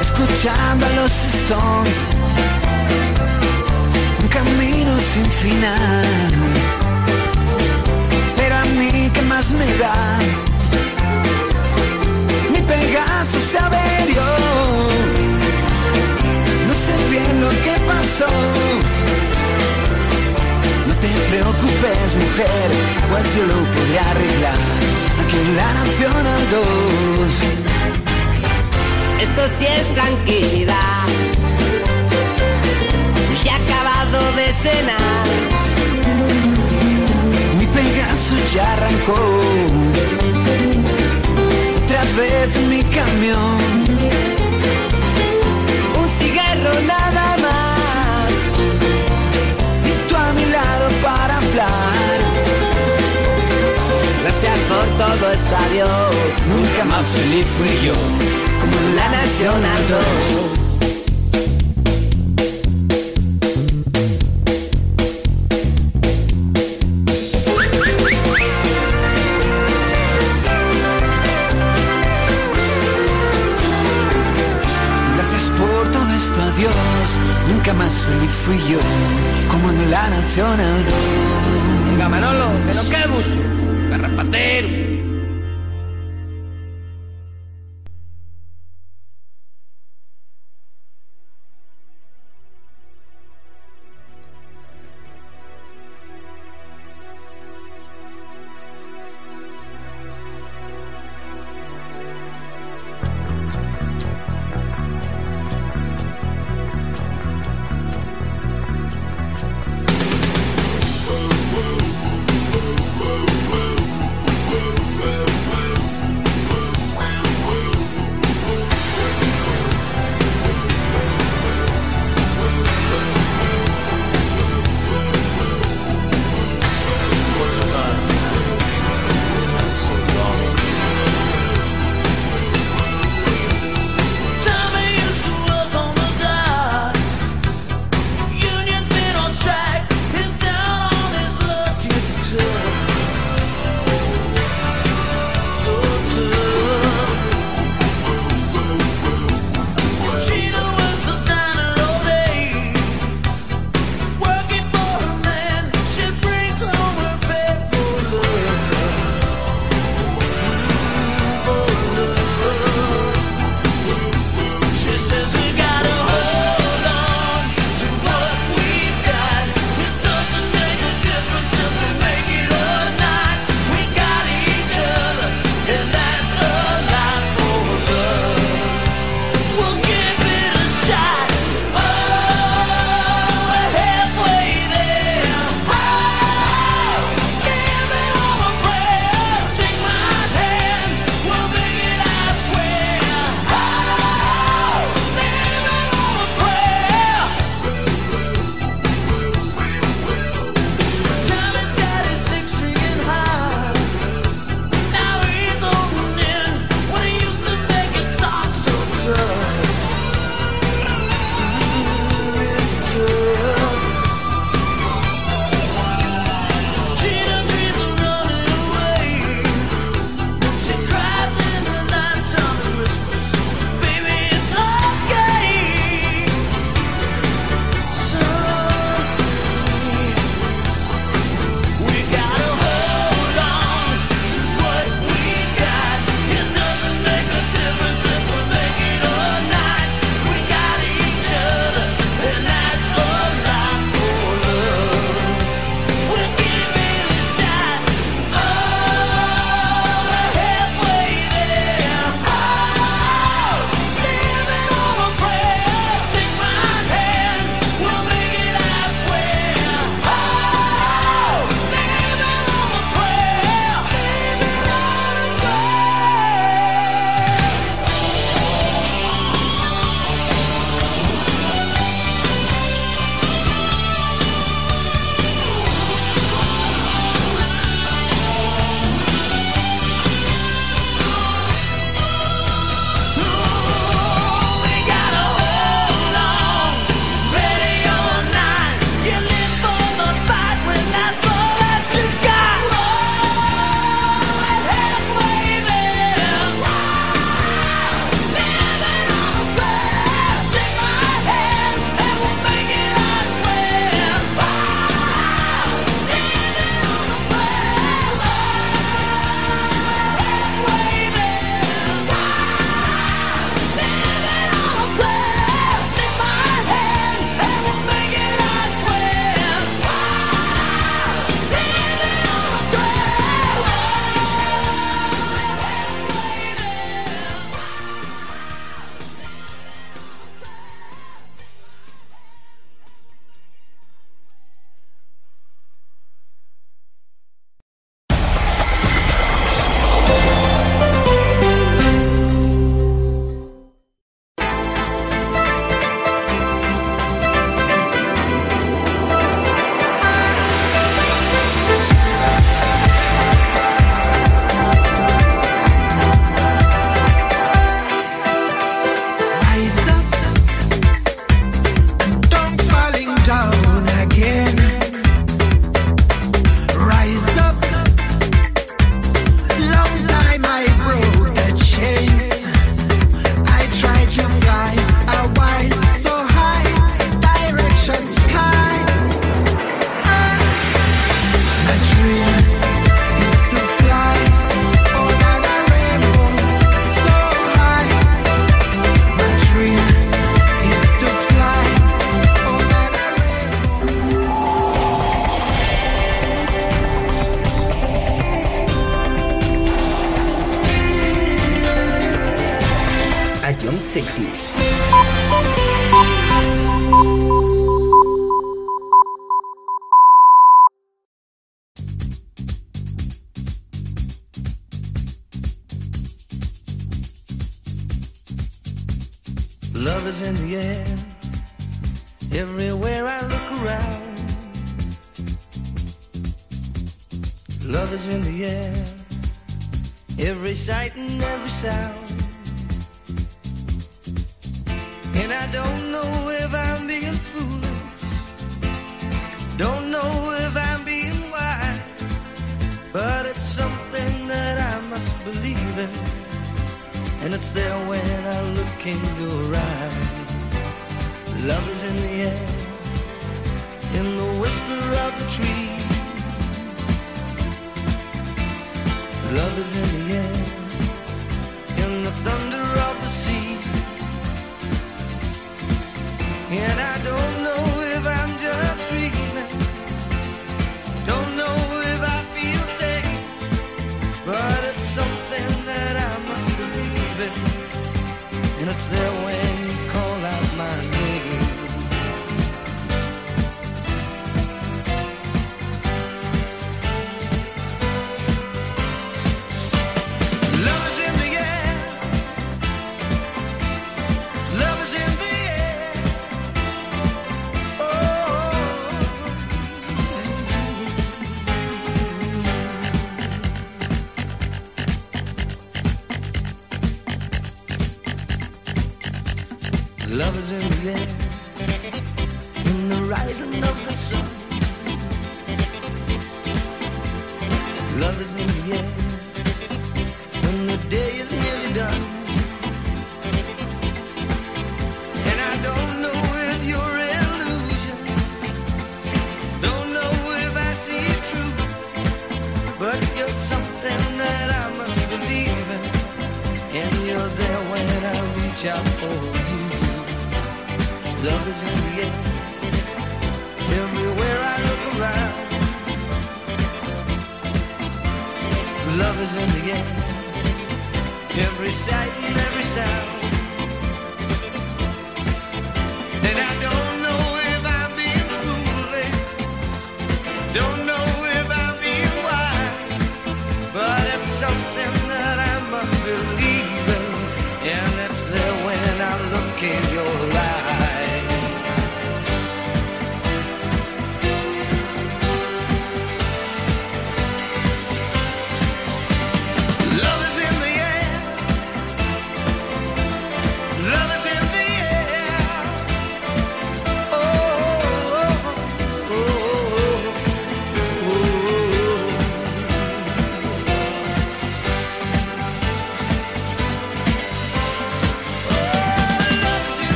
Escuchando 0.00 0.86
a 0.86 0.90
los 1.00 1.12
Stones, 1.34 1.96
un 4.20 4.28
camino 4.28 4.92
sin 4.98 5.26
final. 5.42 6.06
Pero 8.36 8.54
a 8.56 8.64
mí 8.78 9.10
que 9.14 9.22
más 9.22 9.52
me 9.52 9.66
da, 9.82 10.18
mi 12.52 12.60
Pegaso 12.62 13.38
se 13.38 13.58
averió. 13.58 14.26
No 16.66 16.74
sé 16.84 16.94
bien 17.12 17.34
lo 17.44 17.50
que 17.64 17.74
pasó. 17.92 18.32
No 20.88 20.94
te 21.02 21.08
preocupes, 21.30 22.08
mujer, 22.24 22.68
pues 23.08 23.36
yo 23.36 23.42
lo 23.46 23.58
podré 23.74 23.98
arreglar 24.10 24.79
que 25.30 25.44
la 25.54 25.72
Nacional 25.74 26.42
2. 26.50 27.42
Esto 29.22 29.42
sí 29.56 29.66
es 29.66 29.94
tranquilidad. 29.94 31.06
Ya 33.44 33.56
acabado 33.56 34.20
de 34.36 34.52
cenar. 34.52 35.26
Mi 37.58 37.66
Pegaso 37.66 38.36
ya 38.54 38.72
arrancó. 38.72 39.20
Otra 41.84 42.02
vez 42.18 42.50
mi 42.68 42.82
camión. 42.98 43.60
Un 46.00 46.08
cigarro 46.18 46.74
nada 46.86 47.36
más. 47.44 48.30
Y 49.90 50.08
tú 50.08 50.16
a 50.16 50.32
mi 50.32 50.46
lado 50.46 50.88
para 51.02 51.36
hablar. 51.36 52.29
Gracias 54.22 54.58
por 54.68 54.84
todo 54.98 55.30
estadio. 55.32 55.86
Nunca 56.48 56.84
más 56.84 57.08
feliz 57.08 57.46
fui 57.46 57.86
yo. 57.86 57.94
Como 58.60 58.76
en 58.78 58.96
la 58.96 59.08
Nacional 59.08 59.88
2. 59.88 60.00
Gracias 75.16 75.44
por 75.58 75.90
todo 75.92 76.10
esto, 76.14 76.42
adiós. 76.42 76.74
Nunca 77.48 77.72
más 77.72 77.92
feliz 78.04 78.34
fui 78.34 78.58
yo. 78.70 78.80
Como 79.50 79.70
en 79.70 79.90
la 79.90 80.10
Nacional 80.10 80.84
2. 80.84 80.99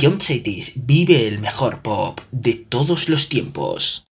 John 0.00 0.20
Cetis 0.20 0.72
vive 0.76 1.26
el 1.26 1.40
mejor 1.40 1.82
pop 1.82 2.20
de 2.30 2.54
todos 2.54 3.08
los 3.08 3.28
tiempos. 3.28 4.07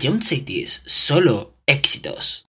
Jump 0.00 0.22
Cities, 0.22 0.82
solo 0.86 1.54
éxitos. 1.66 2.47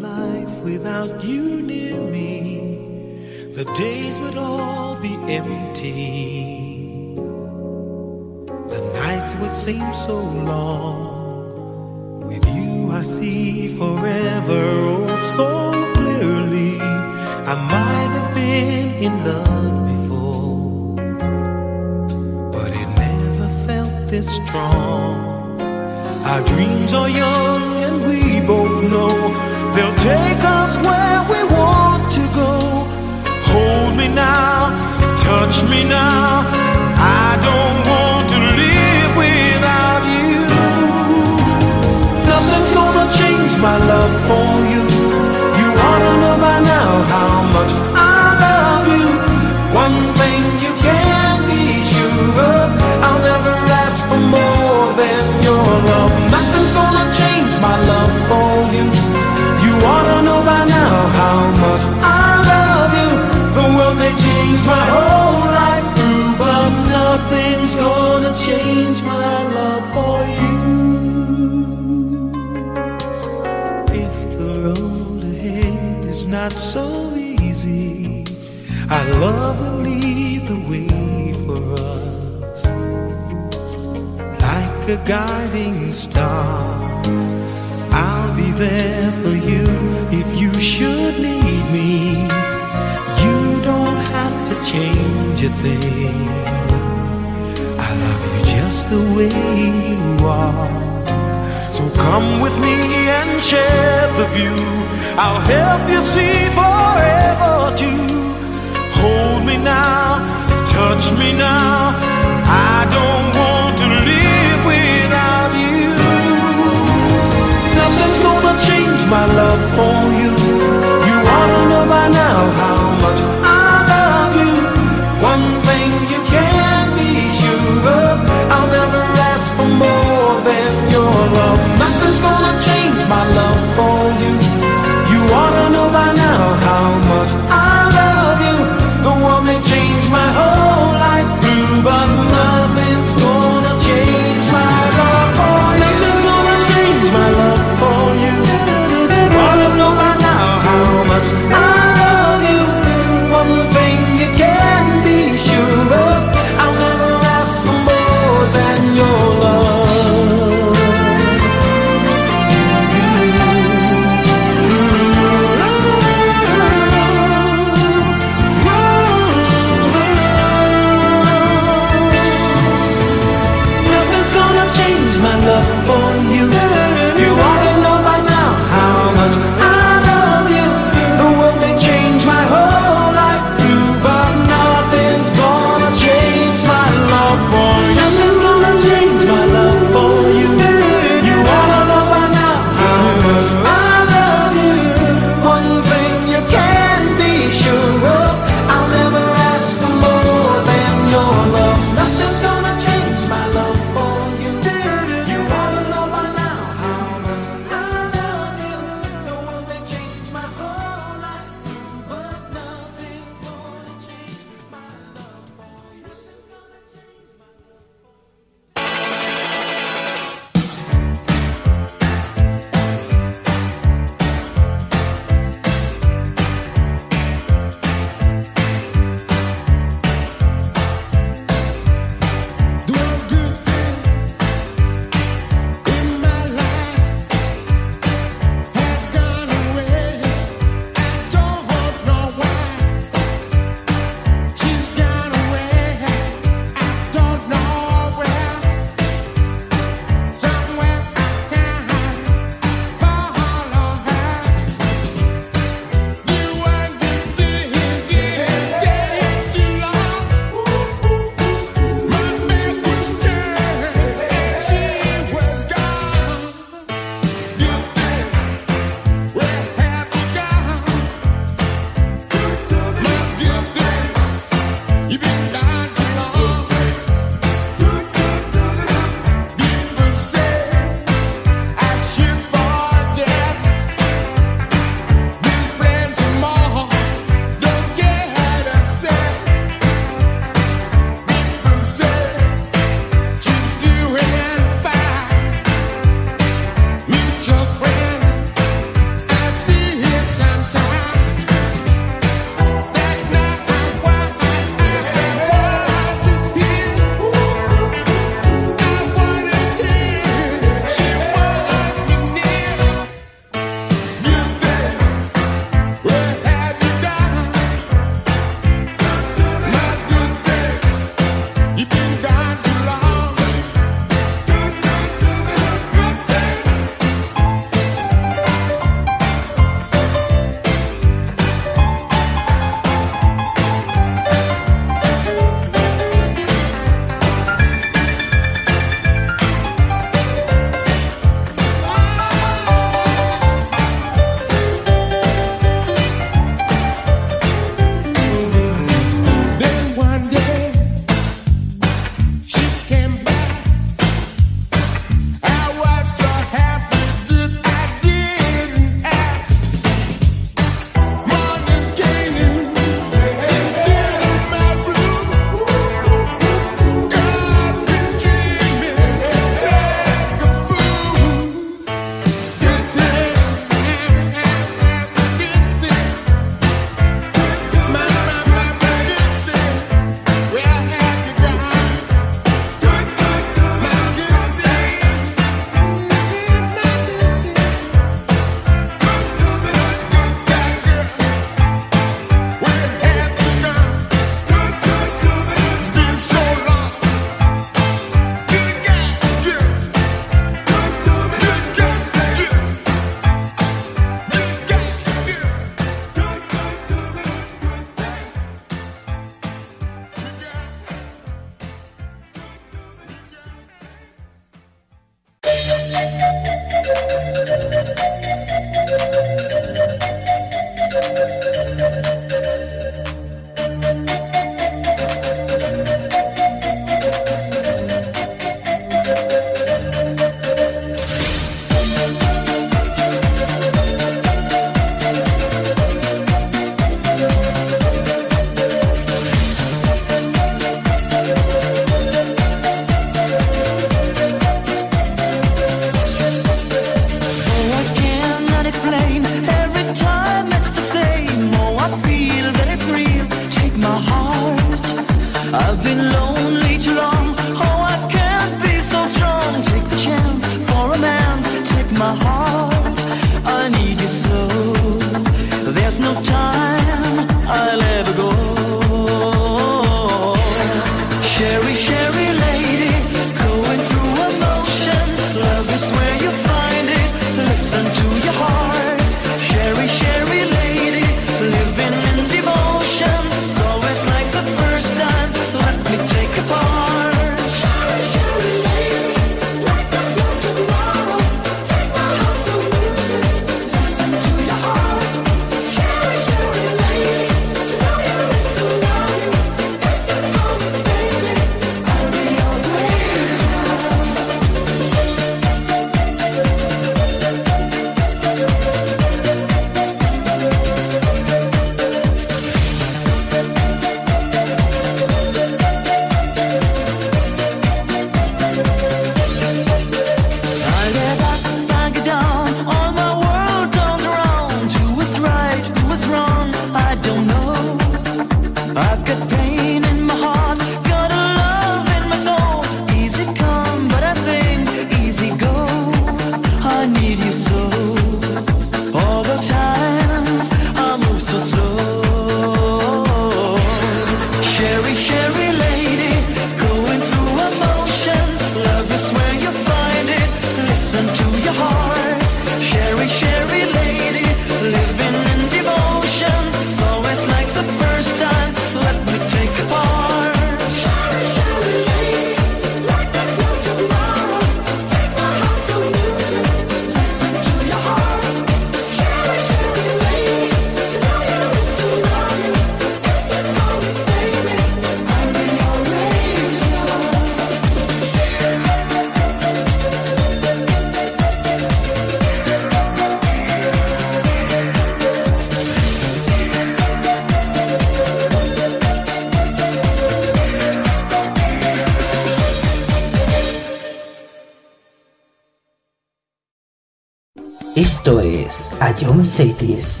eu 599.03 599.13
não 599.13 599.23
sei, 599.23 599.53
disso. 599.53 600.00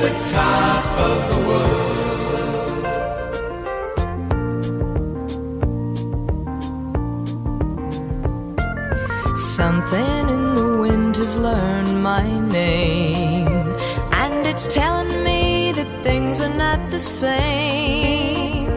The 0.00 0.12
top 0.32 0.84
of 1.10 1.18
the 1.30 1.40
world. 1.48 1.90
Something 9.36 10.28
in 10.36 10.54
the 10.54 10.78
wind 10.80 11.16
has 11.16 11.36
learned 11.36 12.02
my 12.02 12.24
name, 12.48 13.74
and 14.12 14.46
it's 14.46 14.66
telling 14.74 15.22
me 15.22 15.72
that 15.72 15.90
things 16.02 16.40
are 16.40 16.56
not 16.56 16.80
the 16.90 17.00
same. 17.00 18.68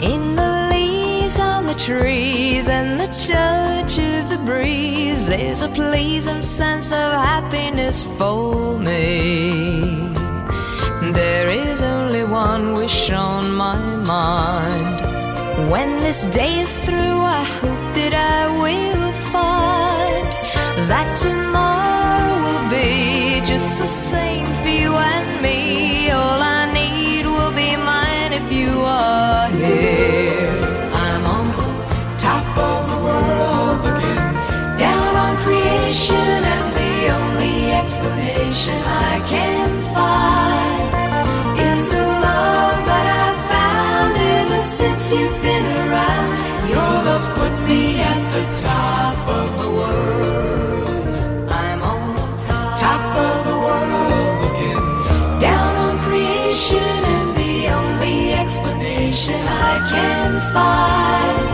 In 0.00 0.36
the 0.36 0.68
leaves 0.72 1.38
on 1.38 1.66
the 1.66 1.74
trees 1.74 2.68
and 2.68 2.98
the 2.98 3.08
touch 3.08 3.98
of 3.98 4.30
the 4.30 4.38
breeze, 4.46 5.26
there's 5.26 5.60
a 5.60 5.68
pleasing 5.68 6.40
sense 6.40 6.92
of 6.92 7.12
happiness 7.12 8.06
for 8.16 8.78
me. 8.78 10.21
There 11.12 11.48
is 11.48 11.82
only 11.82 12.24
one 12.24 12.72
wish 12.72 13.10
on 13.10 13.52
my 13.52 13.76
mind. 13.96 15.70
When 15.70 15.98
this 16.00 16.24
day 16.26 16.60
is 16.60 16.74
through, 16.84 17.20
I 17.38 17.44
hope 17.60 17.94
that 17.98 18.14
I 18.14 18.46
will 18.62 19.12
find 19.30 20.26
that 20.88 21.14
tomorrow 21.14 22.34
will 22.44 22.70
be 22.70 23.42
just 23.44 23.78
the 23.80 23.86
same 23.86 24.46
for 24.62 24.68
you 24.68 24.94
and 24.94 25.42
me. 25.42 26.10
All 26.10 26.40
I 26.40 26.72
need 26.72 27.26
will 27.26 27.52
be 27.52 27.76
mine 27.76 28.32
if 28.32 28.50
you 28.50 28.80
are 28.80 29.48
here. 29.50 30.48
I'm 31.04 31.24
on 31.26 31.46
the 31.52 32.18
top 32.18 32.46
of 32.70 32.80
the 32.90 32.98
world 33.06 33.78
looking 33.84 34.22
down 34.78 35.12
on 35.24 35.36
creation, 35.44 36.38
and 36.54 36.68
the 36.72 36.94
only 37.18 37.72
explanation 37.72 38.78
I 39.10 39.20
can 39.28 39.61
you've 45.12 45.42
been 45.42 45.66
around. 45.84 46.32
Your 46.74 46.92
love's 47.06 47.28
put 47.38 47.54
me 47.68 48.00
at 48.00 48.20
the 48.34 48.44
top 48.66 49.16
of 49.28 49.48
the 49.60 49.70
world. 49.78 50.88
I'm 51.50 51.82
on 51.82 52.14
the 52.16 52.32
top 52.84 53.04
of 53.28 53.36
the 53.48 53.56
world 53.66 54.34
looking 54.44 54.82
down 55.40 55.72
on 55.86 55.94
creation, 56.06 56.98
and 57.16 57.28
the 57.42 57.56
only 57.78 58.32
explanation 58.42 59.40
I 59.70 59.74
can 59.94 60.30
find 60.56 61.46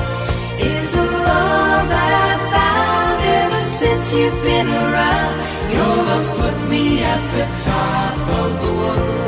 is 0.72 0.86
the 0.92 1.06
love 1.28 1.86
that 1.94 2.10
I've 2.28 2.44
found 2.56 3.18
ever 3.42 3.64
since 3.64 4.04
you've 4.14 4.40
been 4.42 4.68
around. 4.68 5.36
Your 5.74 5.94
love's 6.08 6.30
put 6.40 6.56
me 6.70 7.02
at 7.02 7.22
the 7.36 7.46
top 7.66 8.18
of 8.42 8.50
the 8.62 8.72
world. 8.80 9.27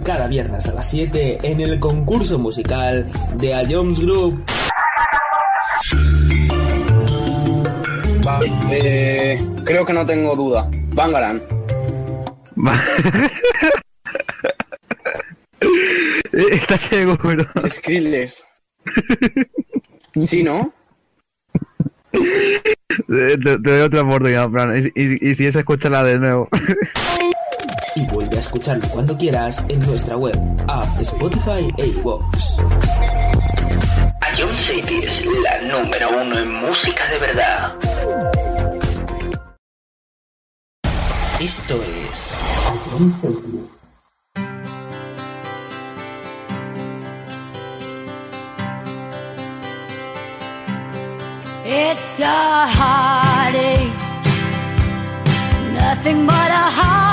Cada 0.00 0.26
viernes 0.28 0.66
a 0.68 0.72
las 0.72 0.88
7 0.90 1.38
en 1.42 1.60
el 1.60 1.78
concurso 1.80 2.38
musical 2.38 3.06
de 3.36 3.54
A 3.54 3.62
Jones 3.68 4.00
Group. 4.00 4.42
Eh, 8.70 9.44
creo 9.64 9.84
que 9.84 9.92
no 9.92 10.06
tengo 10.06 10.34
duda. 10.36 10.68
Bangaran. 10.94 11.40
¿Estás 16.32 16.82
seguro? 16.82 17.44
Skrillex. 17.68 18.44
¿Sí, 20.18 20.42
no? 20.42 20.72
Te, 23.08 23.38
te 23.38 23.56
doy 23.58 23.80
otra 23.80 24.02
oportunidad, 24.02 24.50
Fran. 24.50 24.76
Y, 24.94 25.00
y- 25.00 25.30
y 25.30 25.34
si 25.34 25.46
es, 25.46 25.56
escúchala 25.56 26.04
de 26.04 26.18
nuevo. 26.18 26.48
Y 27.94 28.06
vuelve 28.06 28.36
a 28.36 28.40
escucharlo 28.40 28.88
cuando 28.88 29.16
quieras 29.16 29.62
en 29.68 29.78
nuestra 29.80 30.16
web, 30.16 30.38
app, 30.66 30.98
Spotify 31.00 31.70
e 31.76 31.86
iVoox. 31.88 32.58
A 34.20 34.34
John 34.36 34.56
Cities, 34.56 35.26
la 35.42 35.78
número 35.78 36.22
uno 36.22 36.38
en 36.38 36.54
música 36.54 37.06
de 37.08 37.18
verdad. 37.18 37.74
Esto 41.38 41.74
es. 42.08 42.34
It's 51.64 52.20
a 52.20 52.66
heartache, 52.66 53.92
nothing 55.74 56.26
but 56.26 56.34
a 56.34 56.70
heartache. 56.70 57.11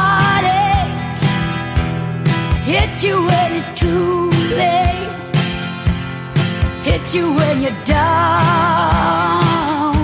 Hits 2.70 3.04
you 3.04 3.26
when 3.26 3.54
it's 3.54 3.80
too 3.80 4.30
late, 4.56 5.10
hits 6.84 7.16
you 7.16 7.34
when 7.34 7.64
you're 7.64 7.84
down. 7.84 9.96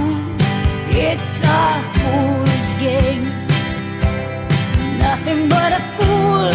It's 0.89 1.41
a 1.43 1.81
fool's 1.93 2.71
game, 2.79 3.25
nothing 4.97 5.47
but 5.47 5.73
a 5.73 5.79
fool's 5.95 6.55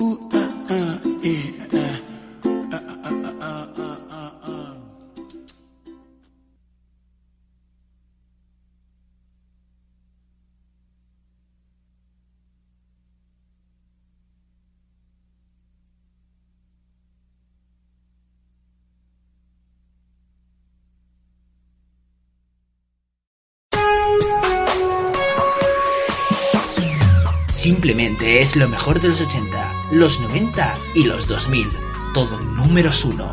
Ah, 0.00 0.16
ah, 0.70 1.00
eh, 1.24 1.54
eh, 1.72 2.00
ah, 2.72 2.98
Simplemente 27.50 28.40
es 28.40 28.54
lo 28.54 28.68
mejor 28.68 29.00
de 29.00 29.08
los 29.08 29.20
80 29.20 29.77
los 29.90 30.20
90 30.20 30.76
y 30.94 31.04
los 31.04 31.26
2000. 31.26 31.68
Todo 32.14 32.38
números 32.40 33.04
uno. 33.04 33.32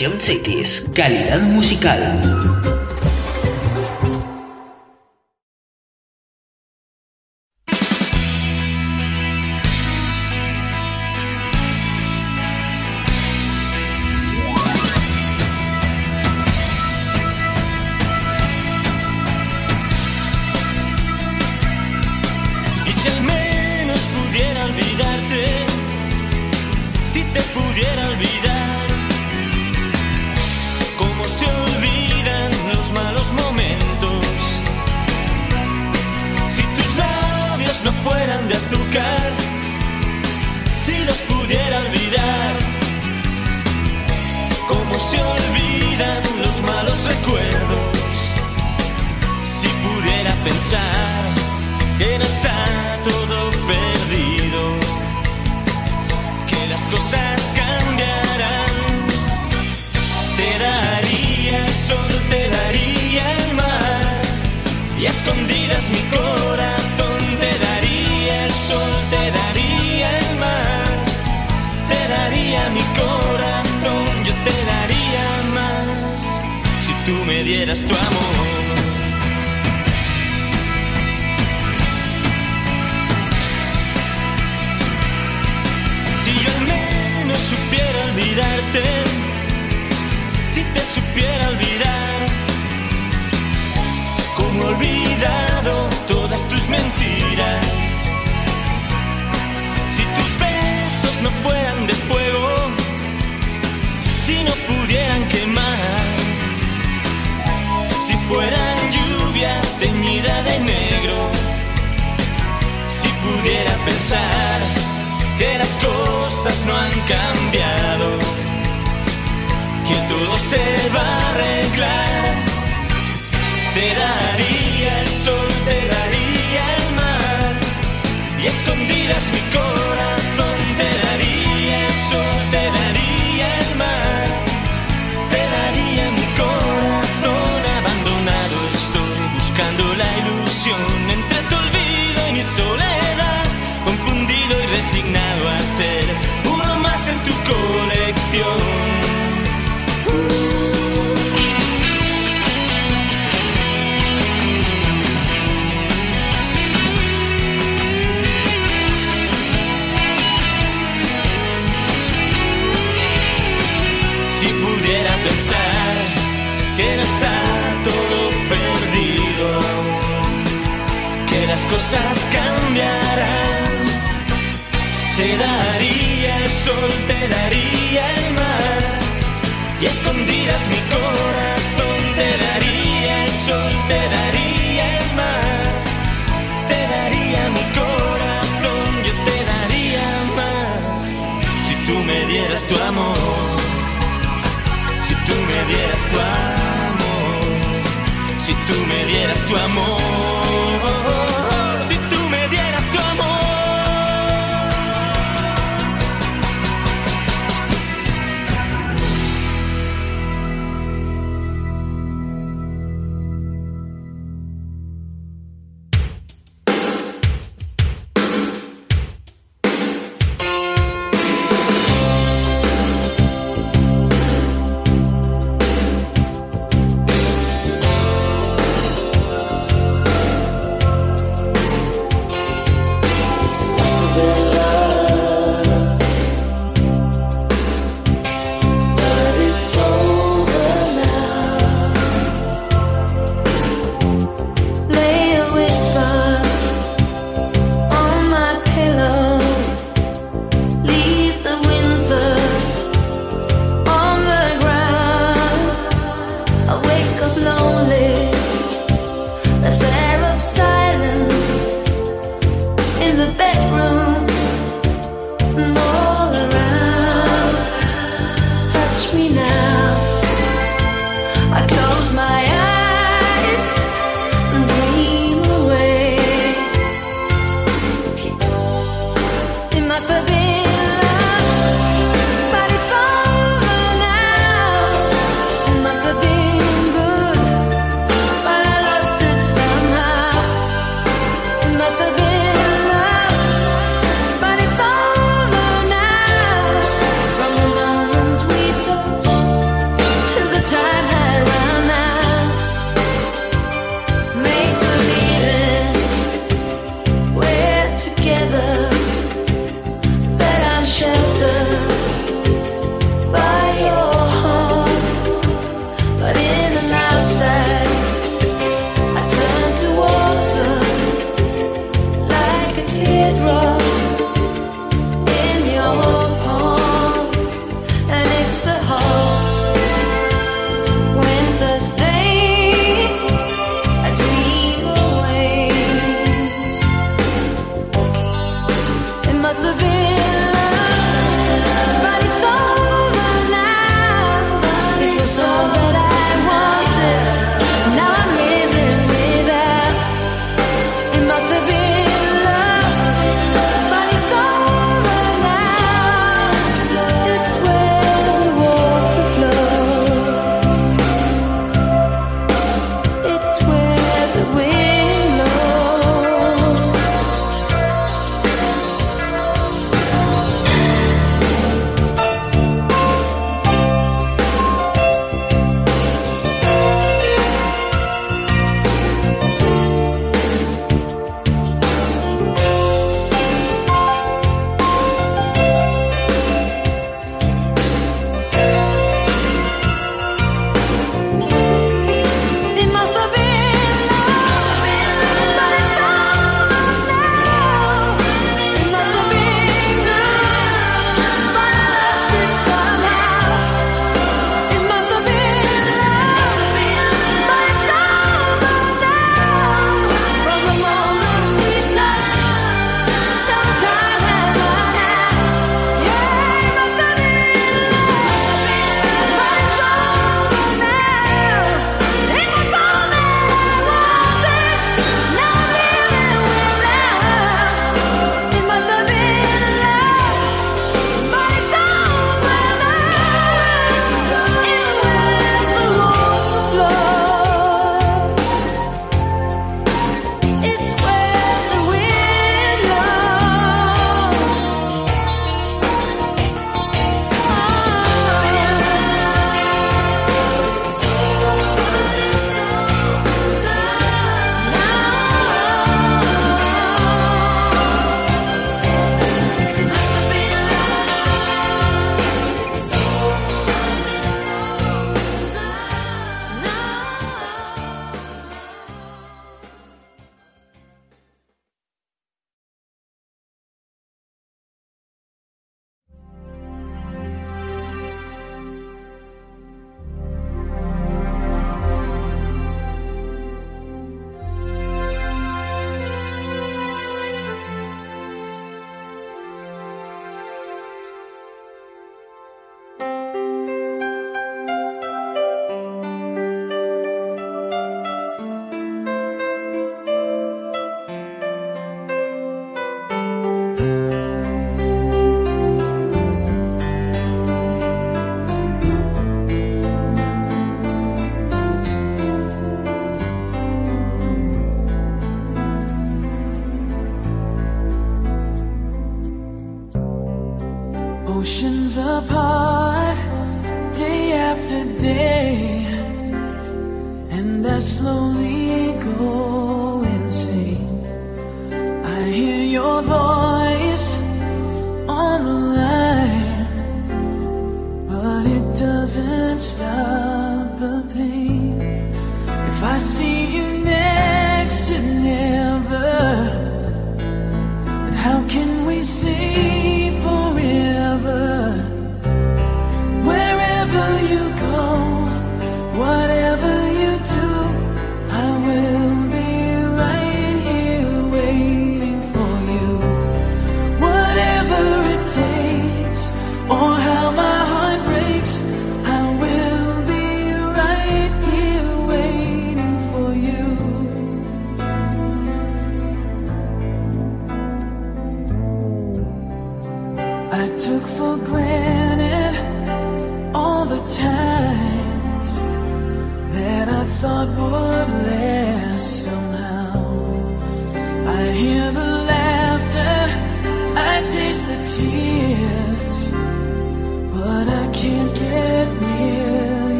Ion 0.00 0.20
Cities, 0.20 0.84
calidad 0.94 1.42
musical. 1.42 2.77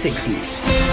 60s. 0.00 0.89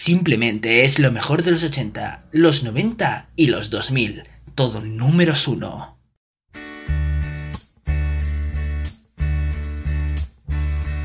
Simplemente 0.00 0.86
es 0.86 0.98
lo 0.98 1.12
mejor 1.12 1.42
de 1.42 1.50
los 1.50 1.62
80, 1.62 2.28
los 2.32 2.62
90 2.62 3.28
y 3.36 3.48
los 3.48 3.68
2000. 3.68 4.22
Todo 4.54 4.80
números 4.80 5.46
uno. 5.46 5.98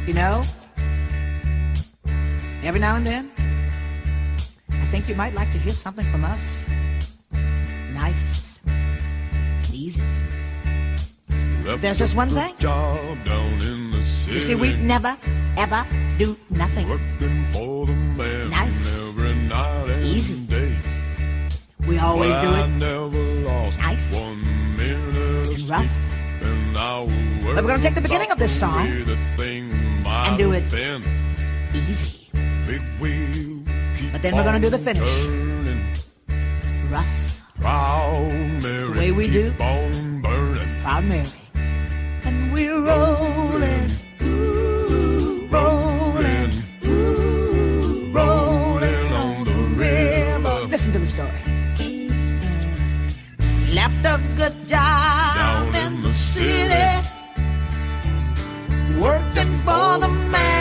You 0.07 0.13
know, 0.13 0.43
every 2.63 2.79
now 2.79 2.95
and 2.95 3.05
then, 3.05 3.29
I 4.69 4.89
think 4.91 5.09
you 5.09 5.15
might 5.15 5.35
like 5.35 5.51
to 5.51 5.59
hear 5.59 5.73
something 5.73 6.09
from 6.09 6.23
us. 6.23 6.65
Nice 7.91 8.61
and 8.65 9.73
easy. 9.73 10.03
There's 11.81 11.99
just 11.99 12.15
one 12.15 12.29
thing. 12.29 12.53
You 12.61 14.39
see, 14.39 14.55
we 14.55 14.73
never, 14.77 15.17
ever 15.57 15.85
do 16.17 16.37
nothing. 16.49 16.87
Easy. 20.03 20.35
Day. 20.47 20.77
We 21.87 21.97
always 21.99 22.37
do 22.39 22.53
it. 22.53 22.67
nice. 23.77 24.13
and 24.77 25.69
rough. 25.69 26.05
But 26.75 27.63
we're 27.63 27.69
going 27.69 27.81
to 27.81 27.87
take 27.87 27.95
the 27.95 28.01
beginning 28.01 28.31
of 28.31 28.39
this 28.39 28.51
song 28.51 28.87
and 28.87 30.37
do 30.37 30.51
it 30.51 30.69
been. 30.69 31.03
easy. 31.73 32.29
But 34.11 34.21
then 34.21 34.35
we're 34.35 34.43
going 34.43 34.61
to 34.61 34.67
do 34.67 34.69
the 34.69 34.79
finish. 34.79 35.25
Turning. 35.25 35.95
Rough. 36.89 37.53
Proud 37.55 38.31
Mary. 38.61 38.75
It's 38.75 38.83
the 38.83 38.91
way 38.97 39.11
we 39.11 39.29
do. 39.29 39.53
Proud 39.53 41.05
Mary. 41.05 41.29
And 42.23 42.53
we're 42.53 42.81
rolling. 42.81 43.91
the 51.05 51.11
story. 51.11 51.41
Left 53.73 54.05
a 54.05 54.17
good 54.35 54.55
job 54.67 55.35
Down 55.35 55.75
in 55.75 56.01
the 56.01 56.13
city, 56.13 57.07
working 58.99 59.57
for 59.65 59.99
the 59.99 60.07
man 60.07 60.54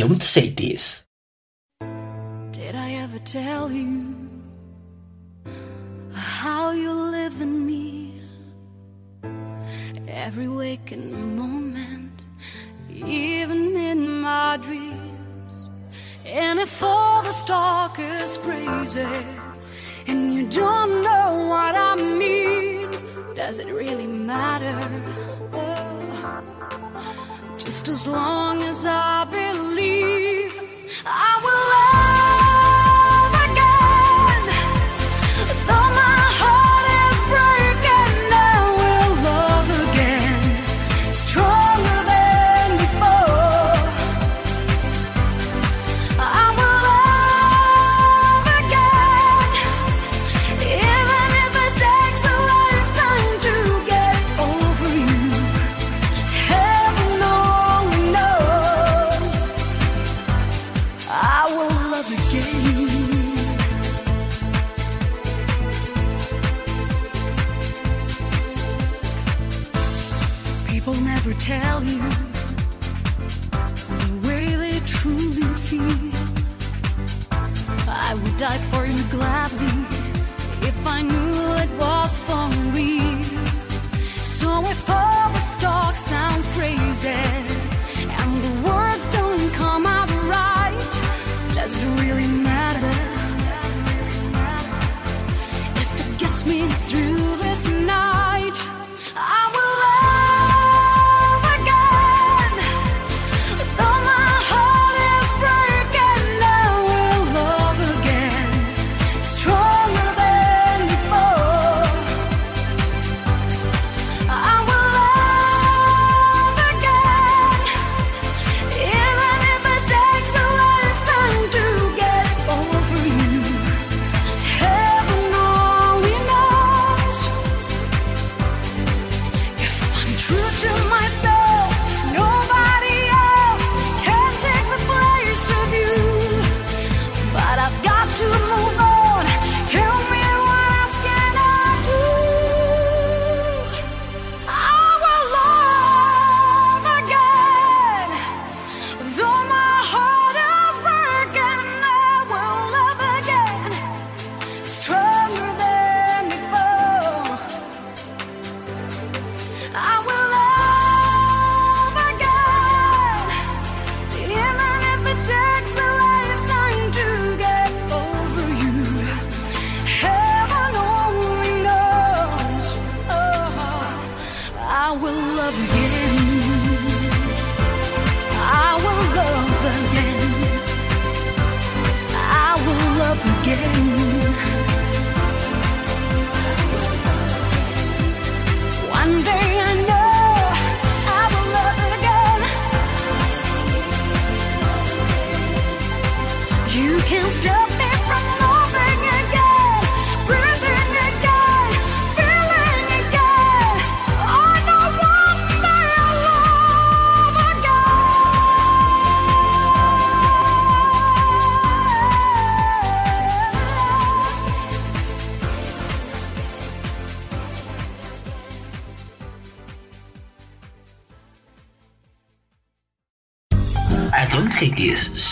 Don't 0.00 0.22
say 0.22 0.48
this. 0.48 1.04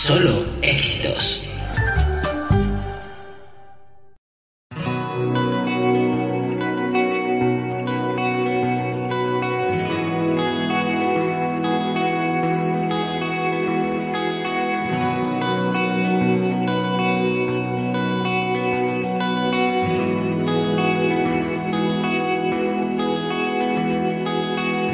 Solo 0.09 0.43
éxitos. 0.63 1.43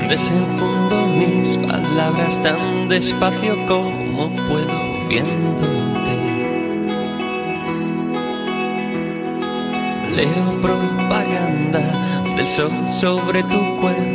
Desenfundo 0.10 1.08
mis 1.08 1.58
palabras 1.60 2.42
tan 2.44 2.90
despacio 2.90 3.56
como 3.66 3.85
sobre 12.56 13.44
tu 13.44 13.76
cuerpo. 13.82 14.15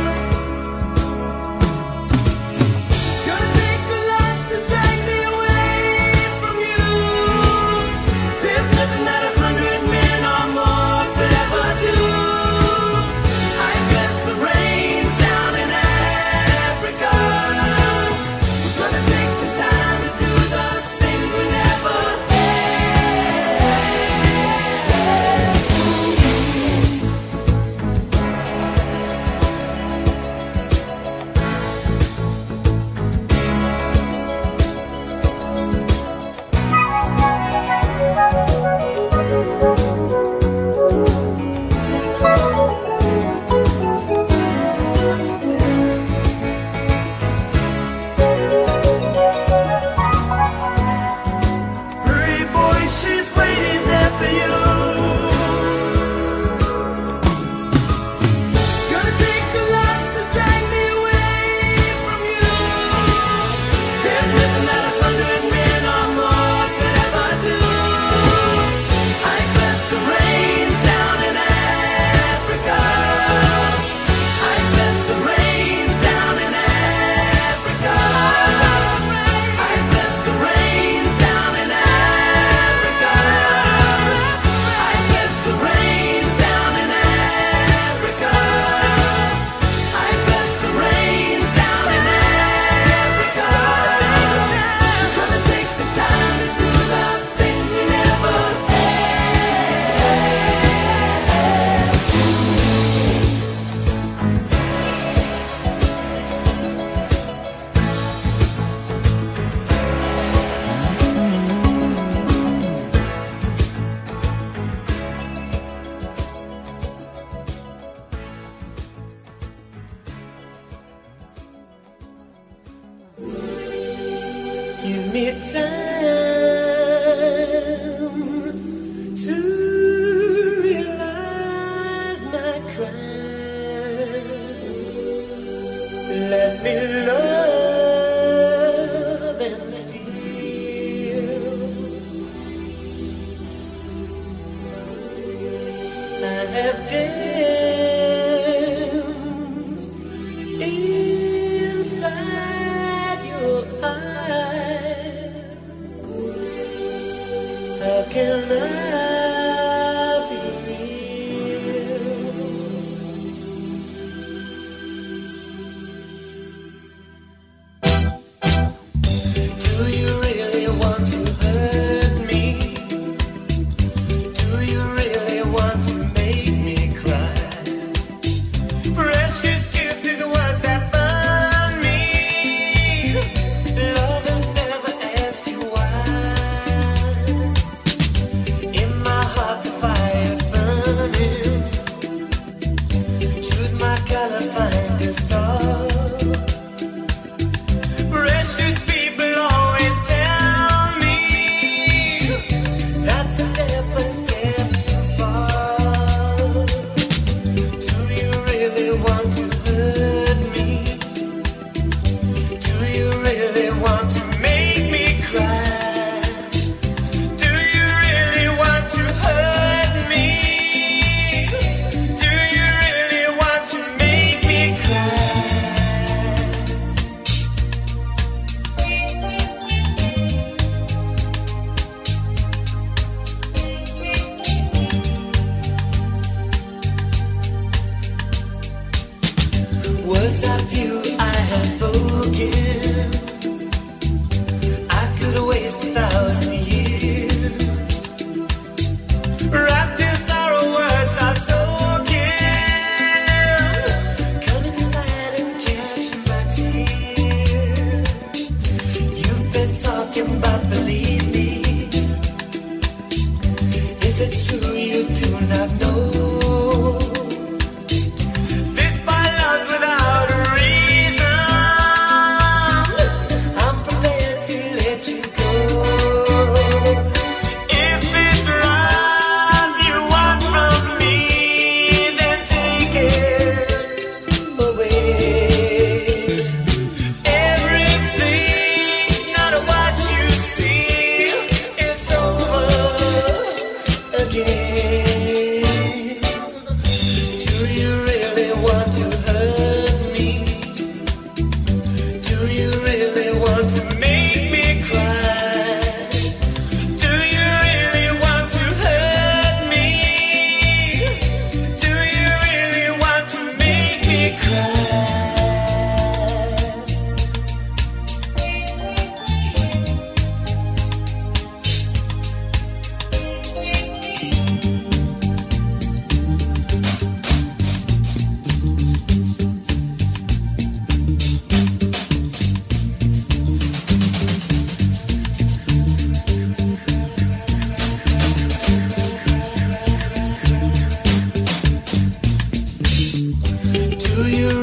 Do 344.21 344.29
you. 344.29 344.60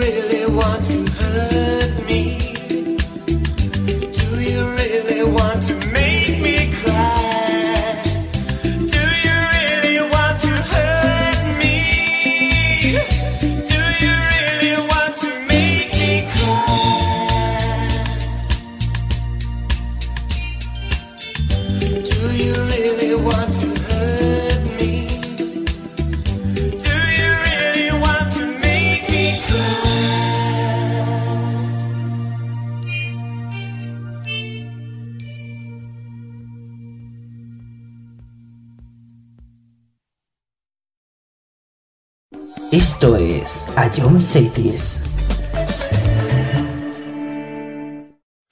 Esto 42.78 43.16
es 43.16 43.66
Ayom 43.74 44.20
Cities. 44.20 45.02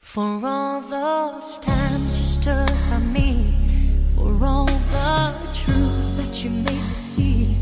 For 0.01 0.41
all 0.45 0.81
those 0.81 1.59
times 1.61 2.19
you 2.19 2.25
stood 2.25 2.73
by 2.91 2.99
me, 2.99 3.55
for 4.17 4.33
all 4.45 4.67
the 4.67 5.33
truth 5.55 6.17
that 6.17 6.43
you 6.43 6.51
made 6.51 6.73
me 6.73 6.95
see, 6.97 7.55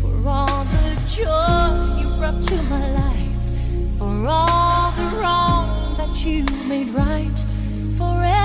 for 0.00 0.28
all 0.28 0.64
the 0.76 0.94
joy 1.10 1.98
you 2.00 2.08
brought 2.18 2.40
to 2.40 2.62
my 2.70 2.86
life, 3.02 3.98
for 3.98 4.28
all 4.28 4.92
the 4.92 5.16
wrong 5.16 5.96
that 5.96 6.24
you 6.24 6.44
made 6.68 6.90
right, 6.90 7.36
forever. 7.98 8.35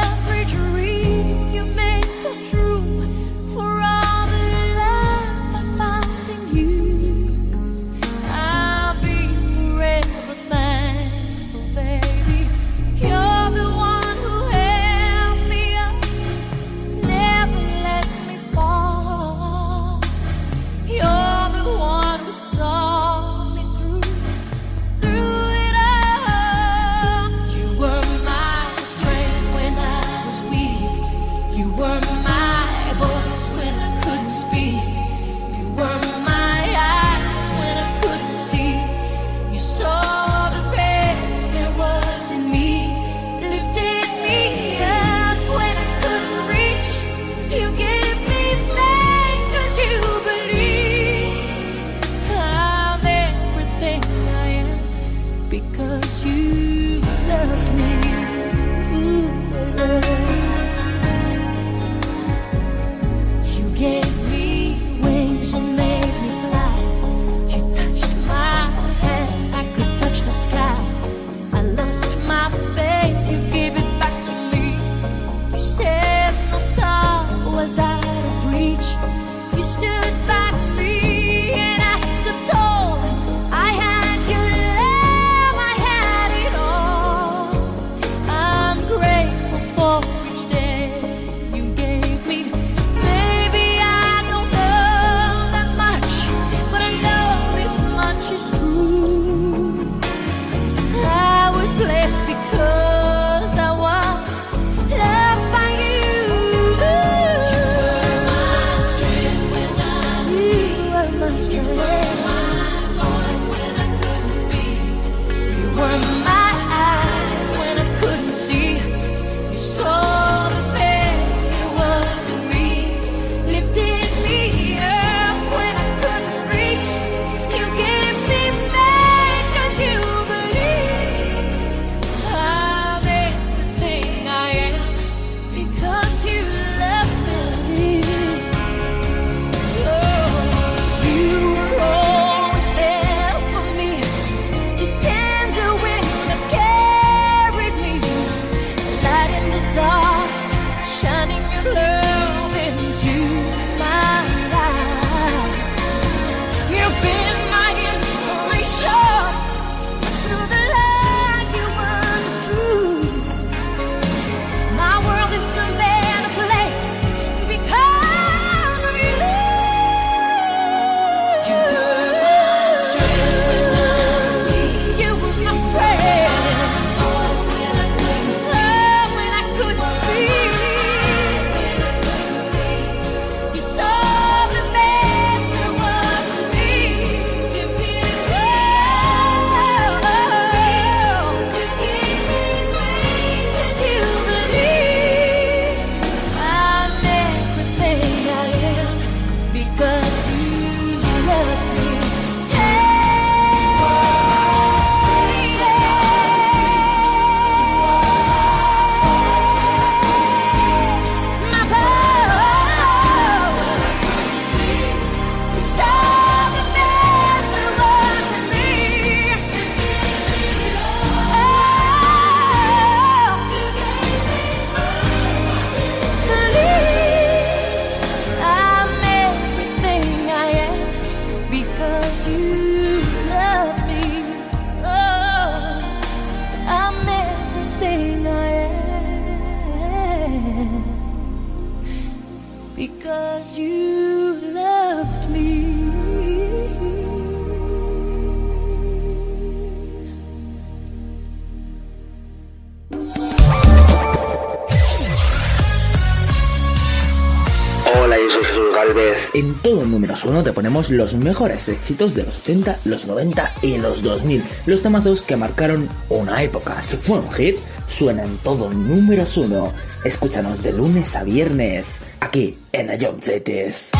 E 259.63 259.69
todo 259.69 259.85
números 259.85 260.25
1 260.25 260.41
te 260.41 260.53
ponemos 260.53 260.89
los 260.89 261.13
mejores 261.13 261.69
éxitos 261.69 262.15
de 262.15 262.23
los 262.23 262.39
80, 262.39 262.79
los 262.85 263.05
90 263.05 263.53
y 263.61 263.77
los 263.77 264.01
2000. 264.01 264.43
Los 264.65 264.81
temazos 264.81 265.21
que 265.21 265.37
marcaron 265.37 265.87
una 266.09 266.41
época. 266.41 266.81
Si 266.81 266.97
fue 266.97 267.19
un 267.19 267.31
hit, 267.31 267.57
suena 267.87 268.23
en 268.23 268.37
todo 268.37 268.71
números 268.71 269.37
1. 269.37 269.71
Escúchanos 270.03 270.63
de 270.63 270.73
lunes 270.73 271.15
a 271.15 271.23
viernes, 271.23 271.99
aquí 272.19 272.57
en 272.71 272.89
Ion 272.99 273.21
Cities. 273.21 273.91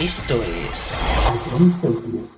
Esto 0.00 0.34
es... 0.42 2.37